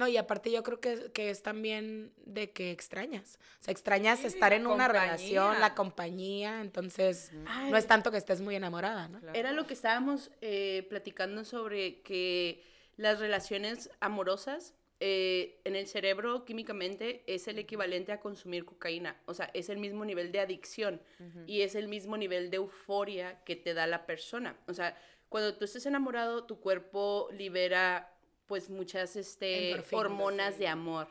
[0.00, 3.38] No, y aparte yo creo que, que es también de que extrañas.
[3.60, 8.10] O sea, extrañas Sí, estar en una relación, la compañía, entonces Ay, no es tanto
[8.10, 9.20] que estés muy enamorada, ¿no?
[9.20, 9.38] Claro.
[9.38, 12.64] Era lo que estábamos eh, platicando sobre que
[12.96, 19.20] las relaciones amorosas eh, en el cerebro químicamente es el equivalente a consumir cocaína.
[19.26, 21.02] O sea, es el mismo nivel de adicción
[21.46, 24.56] y es el mismo nivel de euforia que te da la persona.
[24.66, 24.96] O sea,
[25.28, 28.14] cuando tú estés enamorado, tu cuerpo libera
[28.50, 31.06] pues muchas este, hormonas de amor.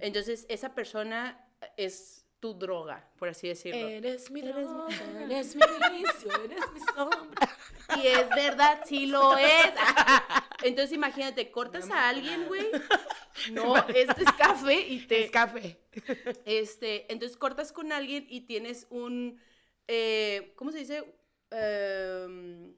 [0.00, 1.38] Entonces, esa persona
[1.76, 3.86] es tu droga, por así decirlo.
[3.88, 5.62] Eres mi Eres droga, mi- eres mi
[5.98, 7.56] inicio, eres mi sombra.
[8.02, 9.70] Y es verdad, sí lo es.
[10.64, 12.66] Entonces imagínate, cortas a alguien, güey.
[13.50, 15.24] No, este es café y te...
[15.24, 15.78] Es café.
[16.44, 19.40] Este, entonces cortas con alguien y tienes un...
[19.88, 21.04] eh, ¿Cómo se dice?
[21.50, 22.74] Em,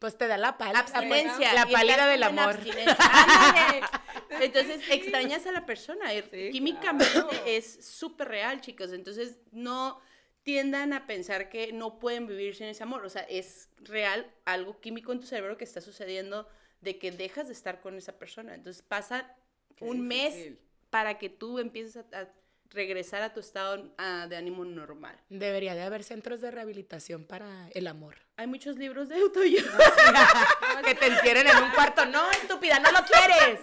[0.00, 0.80] Pues te da la pálida.
[0.80, 1.52] abstinencia.
[1.54, 2.58] La pálida del amor.
[4.40, 6.12] Entonces extrañas a la persona.
[6.14, 7.30] eh, Sí, Químicamente claro.
[7.46, 8.92] es súper real, chicos.
[8.92, 10.00] Entonces no
[10.42, 13.04] tiendan a pensar que no pueden vivir sin ese amor.
[13.04, 16.48] O sea, es real algo químico en tu cerebro que está sucediendo
[16.80, 18.54] de que dejas de estar con esa persona.
[18.54, 19.34] Entonces pasa
[19.76, 20.52] Qué un mes
[20.90, 22.28] para que tú empieces a, a
[22.70, 25.16] regresar a tu estado ah, de ánimo normal.
[25.28, 28.16] Debería de haber centros de rehabilitación para el amor.
[28.36, 29.78] Hay muchos libros de autoayuda.
[30.84, 32.04] que te encierren en un cuarto.
[32.06, 33.60] No, estúpida, no lo quieres.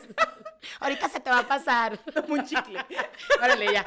[0.79, 1.99] Ahorita se te va a pasar.
[2.27, 2.79] un chicle.
[3.41, 3.85] Órale, ya.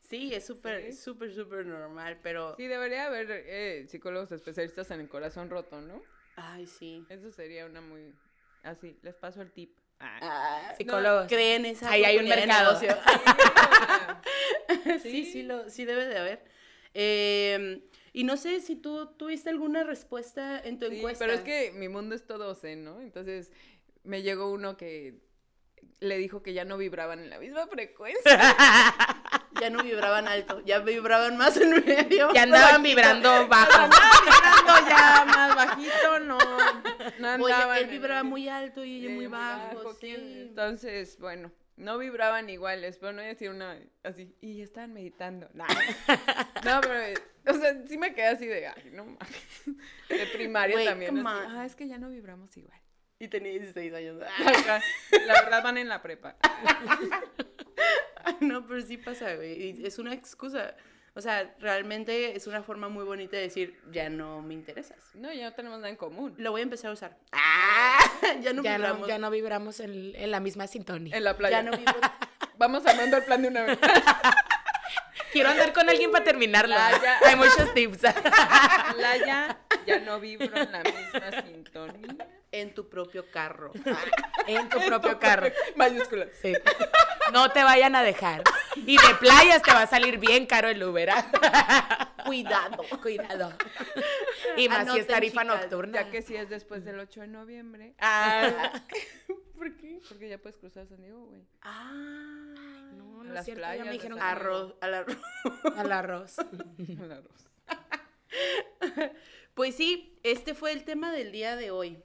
[0.00, 0.92] Sí, es súper, Sí.
[0.92, 2.54] súper, súper normal, pero...
[2.56, 6.02] Sí, debería haber eh, psicólogos especialistas en el corazón roto, ¿no?
[6.36, 7.04] Ay, sí.
[7.08, 8.14] Eso sería una muy...
[8.62, 9.76] Así, les paso el tip.
[10.06, 10.68] Ah.
[10.70, 11.26] Ah, Psicólogos.
[11.28, 12.80] creen esa Ahí hay un de mercado.
[12.80, 12.96] negocio.
[15.02, 16.44] sí, sí, lo, sí debe de haber.
[16.94, 17.82] Eh,
[18.12, 21.24] y no sé si tú tuviste alguna respuesta en tu Sí, encuesta.
[21.24, 23.00] pero es que mi mundo es todo zen, ¿no?
[23.00, 23.52] Entonces
[24.04, 25.14] me llegó uno que
[26.00, 28.54] le dijo que ya no vibraban en la misma frecuencia.
[29.60, 32.32] Ya no vibraban alto, ya vibraban más en medio.
[32.34, 33.88] Ya andaban vibrando bajo.
[33.88, 36.38] vibrando ya más bajito, no.
[37.18, 39.96] No andaban él vibraba muy alto y ella muy bajo.
[39.98, 40.20] ¿quién?
[40.20, 40.40] sí.
[40.48, 45.48] Entonces, bueno, no vibraban iguales, pero no voy a decir una así, y estaban meditando.
[45.54, 45.66] Nah.
[46.64, 49.62] No, pero, o sea, sí me quedé así de, ay, no mames.
[50.08, 51.26] De primaria Güey, también.
[51.26, 52.80] así, ah, es que ya no vibramos igual.
[53.18, 54.16] Y tenía 16 años.
[55.26, 56.36] La verdad van en la prepa.
[58.40, 59.84] No, pero sí pasa, güey.
[59.84, 60.74] Es una excusa.
[61.16, 64.98] O sea, realmente es una forma muy bonita de decir, ya no me interesas.
[65.14, 66.34] No, ya no tenemos nada en común.
[66.38, 67.16] Lo voy a empezar a usar.
[67.30, 68.00] Ah,
[68.42, 69.00] ya no ya, vibramos.
[69.02, 71.16] no, ya no vibramos en, en la misma sintonía.
[71.16, 71.62] En la playa.
[71.62, 71.94] Ya no vibro.
[72.58, 73.78] Vamos armando el plan de una vez.
[75.32, 76.74] Quiero andar con alguien para terminarlo.
[76.74, 77.18] Playa.
[77.24, 77.98] Hay muchos tips.
[78.94, 82.28] Playa, ya no vibro en la misma sintonía.
[82.60, 83.72] En tu propio carro.
[84.46, 85.48] en tu propio carro.
[85.76, 86.28] Mayúsculas.
[86.40, 86.52] Sí.
[87.32, 88.42] No te vayan a dejar.
[88.76, 91.10] Y de playas te va a salir bien caro el Uber.
[91.10, 92.14] ¿ah?
[92.26, 92.84] Cuidado.
[93.02, 93.52] Cuidado.
[94.56, 96.02] Y más si es tarifa chicas, nocturna.
[96.02, 97.94] Ya que si es después del 8 de noviembre.
[97.98, 98.82] Ah,
[99.56, 100.00] ¿Por qué?
[100.08, 101.42] Porque ya puedes cruzar San Diego, güey.
[101.62, 102.92] Ah.
[102.92, 103.62] no, A no las es cierto.
[103.62, 104.22] Ya playas me dijeron.
[104.22, 105.16] Arroz, al arroz.
[105.76, 106.36] al arroz.
[106.78, 107.48] El arroz.
[109.54, 112.02] Pues sí, este fue el tema del día de hoy.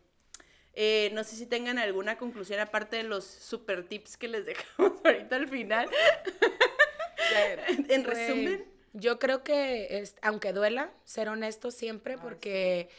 [0.73, 4.93] Eh, no sé si tengan alguna conclusión aparte de los super tips que les dejamos
[5.03, 5.89] ahorita al final.
[7.89, 12.89] En resumen, Yo creo que, es, aunque duela, ser honesto siempre, Ah, porque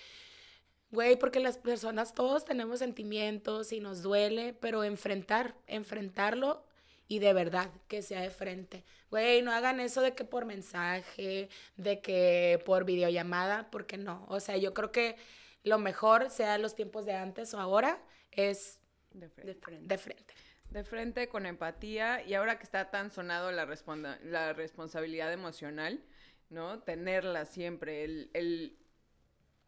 [0.90, 6.64] Güey, porque las personas, todos tenemos sentimientos y nos duele, pero enfrentar, enfrentarlo
[7.06, 8.84] y de verdad que sea de frente.
[9.10, 14.26] Güey, no hagan eso de que por mensaje, de que por videollamada, porque no.
[14.28, 15.16] O sea, yo creo que
[15.64, 18.80] lo mejor, sea los tiempos de antes o ahora, es
[19.10, 19.52] De frente.
[19.52, 19.86] De frente.
[19.94, 20.34] de frente.
[20.70, 26.04] De frente, con empatía, y ahora que está tan sonado la, responda- la responsabilidad emocional,
[26.48, 26.80] ¿no?
[26.82, 28.78] Tenerla siempre, el, el,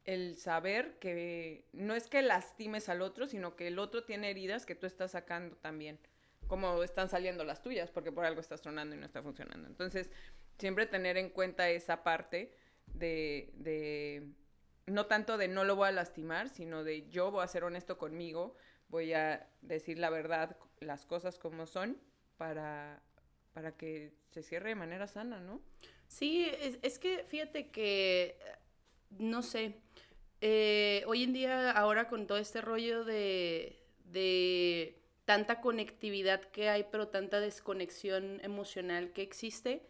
[0.05, 4.65] el saber que no es que lastimes al otro, sino que el otro tiene heridas
[4.65, 5.99] que tú estás sacando también,
[6.47, 9.67] como están saliendo las tuyas, porque por algo estás tronando y no está funcionando.
[9.69, 10.09] Entonces,
[10.59, 12.55] siempre tener en cuenta esa parte
[12.87, 14.29] de, de
[14.87, 17.99] no tanto de no lo voy a lastimar, sino de yo voy a ser honesto
[17.99, 18.57] conmigo,
[18.89, 21.99] voy a decir la verdad, las cosas como son,
[22.37, 23.03] para,
[23.53, 25.61] para que se cierre de manera sana, ¿no?
[26.09, 28.39] Sí, es, es que fíjate que,
[29.11, 29.81] no sé,
[30.41, 36.85] eh, hoy en día ahora con todo este rollo de, de tanta conectividad que hay,
[36.91, 39.87] pero tanta desconexión emocional que existe,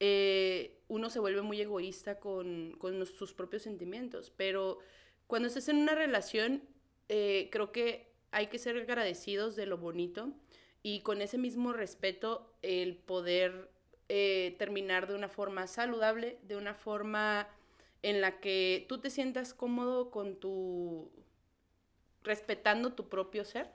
[0.00, 4.32] eh, uno se vuelve muy egoísta con, con sus propios sentimientos.
[4.36, 4.78] Pero
[5.26, 6.62] cuando estás en una relación,
[7.08, 10.32] eh, creo que hay que ser agradecidos de lo bonito
[10.82, 13.70] y con ese mismo respeto el poder
[14.08, 17.48] eh, terminar de una forma saludable, de una forma
[18.02, 21.10] en la que tú te sientas cómodo con tu
[22.22, 23.70] respetando tu propio ser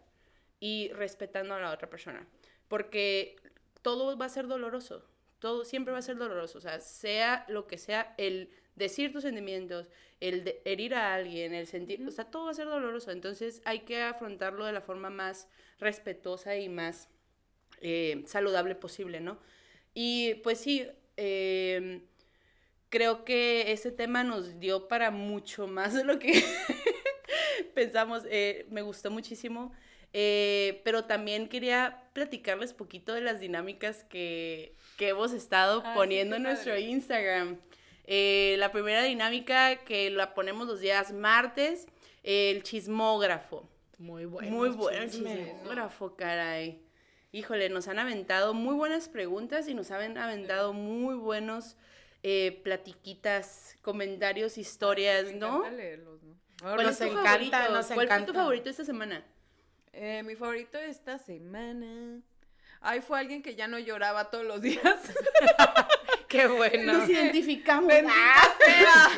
[0.60, 2.28] y respetando a la otra persona,
[2.68, 3.38] porque
[3.82, 5.04] todo va a ser doloroso,
[5.40, 9.24] todo siempre va a ser doloroso, o sea, sea lo que sea, el decir tus
[9.24, 13.12] sentimientos, el de- herir a alguien, el sentir, o sea, todo va a ser doloroso,
[13.12, 15.48] entonces hay que afrontarlo de la forma más
[15.80, 17.10] respetuosa y más
[17.82, 19.40] eh, saludable posible, ¿no?
[19.94, 20.88] Y pues sí,
[21.18, 22.02] eh,
[22.90, 26.34] creo que ese tema nos dio para mucho más de lo que
[27.80, 28.24] pensamos.
[28.30, 29.72] eh, me gustó muchísimo.
[30.12, 36.36] eh, pero también quería platicarles poquito de las dinámicas que, que hemos estado Ah, poniendo
[36.36, 36.76] en nuestro.
[36.78, 37.58] Instagram.
[38.06, 41.86] Eh, la primera dinámica que la ponemos los días martes,
[42.24, 43.70] el chismógrafo.
[44.00, 44.50] Muy bueno.
[44.50, 46.82] Muy bueno el chismógrafo, caray.
[47.32, 51.78] Híjole, nos han aventado muy buenas preguntas y nos han aventado muy buenos
[52.24, 55.70] eh, platiquitas, comentarios, historias, Me ¿no?
[55.70, 56.36] leerlos, ¿no?
[56.60, 57.74] ¿Cuál Ahora, es tu Nos encanta, favorito?
[57.74, 59.24] nos ¿Cuál fue tu favorito esta semana?
[59.94, 62.22] eh, mi favorito esta semana.
[62.82, 64.84] Ay, fue alguien que ya no lloraba todos los días.
[66.30, 66.94] Qué bueno.
[66.94, 67.92] Nos identificamos.
[68.08, 69.10] ¡Ah!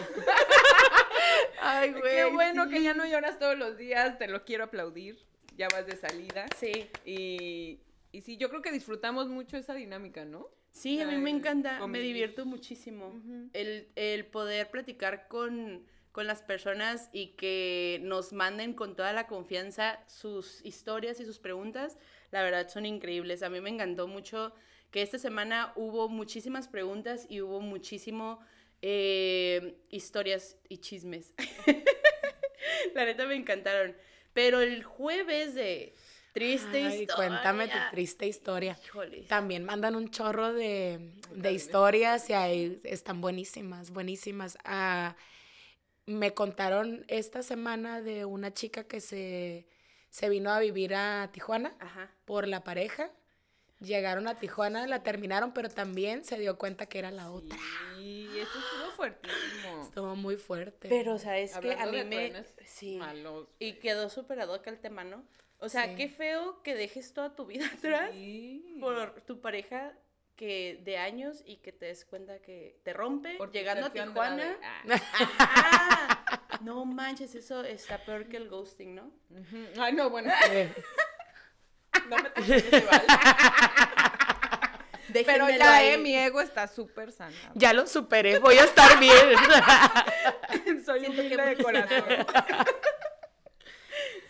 [1.61, 2.01] Ay, güey.
[2.15, 2.71] Qué bueno sí.
[2.71, 5.19] que ya no lloras todos los días, te lo quiero aplaudir.
[5.57, 6.45] Ya vas de salida.
[6.57, 6.89] Sí.
[7.05, 7.79] Y,
[8.11, 10.47] y sí, yo creo que disfrutamos mucho esa dinámica, ¿no?
[10.71, 13.21] Sí, a mí me encanta, me divierto muchísimo.
[13.53, 19.27] El, el poder platicar con, con las personas y que nos manden con toda la
[19.27, 21.97] confianza sus historias y sus preguntas,
[22.31, 23.43] la verdad son increíbles.
[23.43, 24.53] A mí me encantó mucho
[24.91, 28.39] que esta semana hubo muchísimas preguntas y hubo muchísimo
[28.81, 31.33] eh, historias y chismes.
[32.93, 33.95] la neta me encantaron.
[34.33, 35.93] Pero el jueves de
[36.33, 37.29] triste Ay, historia.
[37.29, 38.77] cuéntame tu triste historia.
[38.83, 39.23] Híjole.
[39.23, 44.57] También mandan un chorro de, de historias y ahí están buenísimas, buenísimas.
[44.63, 45.15] Ah,
[46.11, 49.67] me contaron esta semana de una chica que se,
[50.09, 52.09] se vino a vivir a Tijuana Ajá.
[52.25, 53.11] por la pareja.
[53.79, 57.57] Llegaron a Tijuana, la terminaron, pero también se dio cuenta que era la otra.
[57.97, 59.81] Sí, eso estuvo fuertísimo.
[59.83, 60.87] Estuvo muy fuerte.
[60.87, 62.43] Pero, o sea, es que a mí de me...
[62.65, 62.97] Sí.
[62.97, 65.23] malos, Y quedó superado acá el tema, ¿no?
[65.57, 65.95] O sea, Sí.
[65.95, 68.77] qué feo que dejes toda tu vida atrás Sí.
[68.79, 69.93] por tu pareja
[70.41, 74.57] que de años y que te des cuenta que te rompe Por llegando a Tijuana.
[74.89, 76.25] Ajá.
[76.61, 79.11] No manches, eso está peor que el ghosting, ¿no?
[79.31, 79.81] Ah, ujú.
[79.81, 80.31] Ay, no, bueno.
[80.49, 80.73] Eh,
[82.09, 82.29] No me
[82.81, 83.07] vale.
[85.25, 87.53] Pero ya, eh, mi ego está súper sanado.
[87.53, 89.19] ya lo superé, voy a estar bien.
[90.83, 92.03] Soy Siento que de corazón.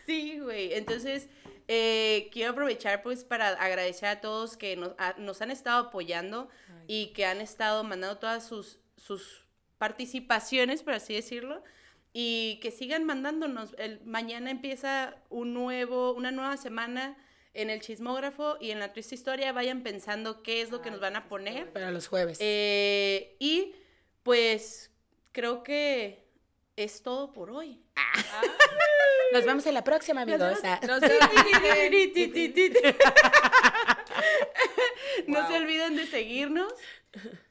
[0.06, 0.74] Sí, güey.
[0.74, 1.30] Entonces,
[1.74, 6.50] eh, quiero aprovechar pues para agradecer a todos que nos, a- nos han estado apoyando
[6.86, 9.46] y que han estado mandando todas sus, sus
[9.78, 11.64] participaciones, por así decirlo.
[12.14, 13.74] Y que sigan mandándonos.
[13.78, 17.16] El, mañana empieza un nuevo, una nueva semana
[17.54, 19.54] en el chismógrafo y en la triste historia.
[19.54, 21.72] Vayan pensando qué es lo que nos van a poner.
[21.72, 22.38] Para los jueves.
[22.42, 23.74] Eh, y
[24.24, 24.92] pues
[25.32, 26.21] creo que
[26.84, 27.82] es todo por hoy.
[29.34, 30.60] Nos vemos en la próxima, amigos.
[30.64, 30.80] Ah.
[30.88, 32.74] No se olviden.
[35.28, 35.62] No se Wow.
[35.62, 36.74] olviden de seguirnos.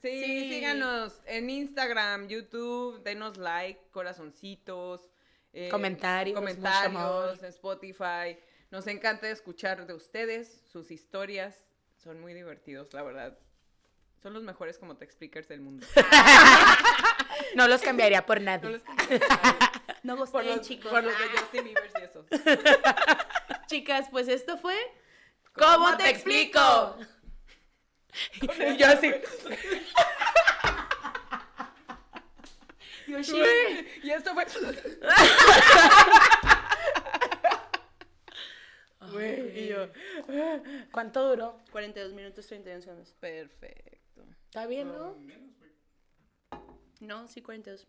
[0.01, 0.49] Sí, Sí.
[0.51, 5.07] síganos en Instagram, YouTube, denos like, corazoncitos.
[5.53, 7.43] eh, Comentarios, comentarios.
[7.43, 8.39] Spotify.
[8.71, 11.65] Nos encanta escuchar de ustedes, sus historias.
[11.97, 13.37] Son muy divertidos, la verdad.
[14.23, 15.87] Son los mejores como te speakers del mundo.
[17.55, 18.65] No los cambiaría por nadie.
[18.65, 18.83] No los-
[20.03, 20.91] No por gusté, los, chicos.
[20.91, 22.27] por los de Justin Bieber y esos.
[23.67, 24.77] Chicas, pues esto fue.
[25.55, 26.97] ¿Cómo ¿Cómo te te explico?
[28.43, 29.13] Y yo así.
[33.09, 33.43] Yo, sí.
[34.03, 34.47] Y esto fue.
[39.13, 39.89] Güey, y yo.
[40.93, 41.59] ¿Cuánto duró?
[41.73, 43.15] 42 minutos 31 segundos.
[43.19, 44.00] Perfecto.
[44.47, 45.17] ¿Está bien, no?
[47.01, 47.87] No, sí, 42.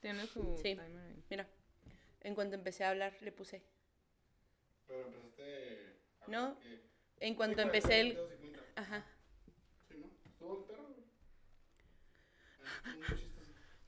[0.00, 0.62] Tiene su Sí.
[0.62, 1.22] timer ahí.
[1.28, 1.46] Mira,
[2.22, 3.62] en cuanto empecé a hablar, le puse.
[4.86, 5.96] Pero empezaste.
[6.22, 6.80] a No, que-
[7.20, 8.14] en cuanto Sí, empecé el.
[8.14, 8.80] 42 y cuenta.
[8.80, 9.06] Ajá.
[9.88, 10.06] Sí, ¿no?
[10.30, 11.04] Estuvo el perro, güey.
[12.62, 13.16] Ah.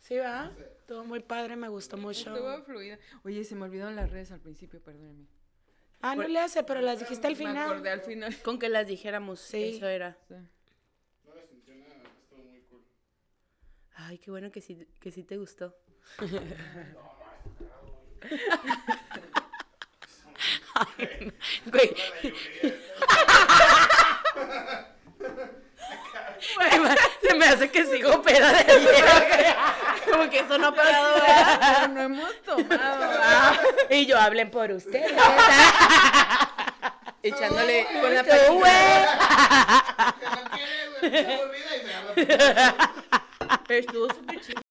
[0.00, 0.52] Sí, va.
[0.78, 2.34] Estuvo muy padre, me gustó mucho.
[2.34, 2.98] Estuvo fluida.
[3.24, 5.26] Oye, se me olvidaron las redes al principio, perdóname.
[6.00, 7.86] Ah, no le hace, pero las dijiste al Me acordé final.
[7.86, 8.42] al final.
[8.42, 9.40] Con que las dijéramos.
[9.40, 9.76] Sí.
[9.76, 10.18] Eso era.
[10.28, 10.34] Sí.
[10.34, 12.82] No le sintió nada, estuvo muy cool.
[14.12, 15.74] Ay, qué bueno que sí, que sí te gustó.
[21.64, 21.94] Güey.
[26.56, 26.70] Güey,
[27.22, 29.56] Se me hace que sigo peda de ayer.
[30.10, 31.14] Como que eso no ha parado.
[31.14, 31.78] ¿verdad?
[31.78, 33.00] Pero no hemos tomado.
[33.00, 33.60] ¿verdad?
[33.88, 35.10] Y yo hablen por ustedes.
[37.22, 38.24] Echándole con la.
[38.24, 38.36] Que no
[40.50, 42.91] quiere, güey, olvida y se habla.
[43.68, 44.61] Estuvo súper chido.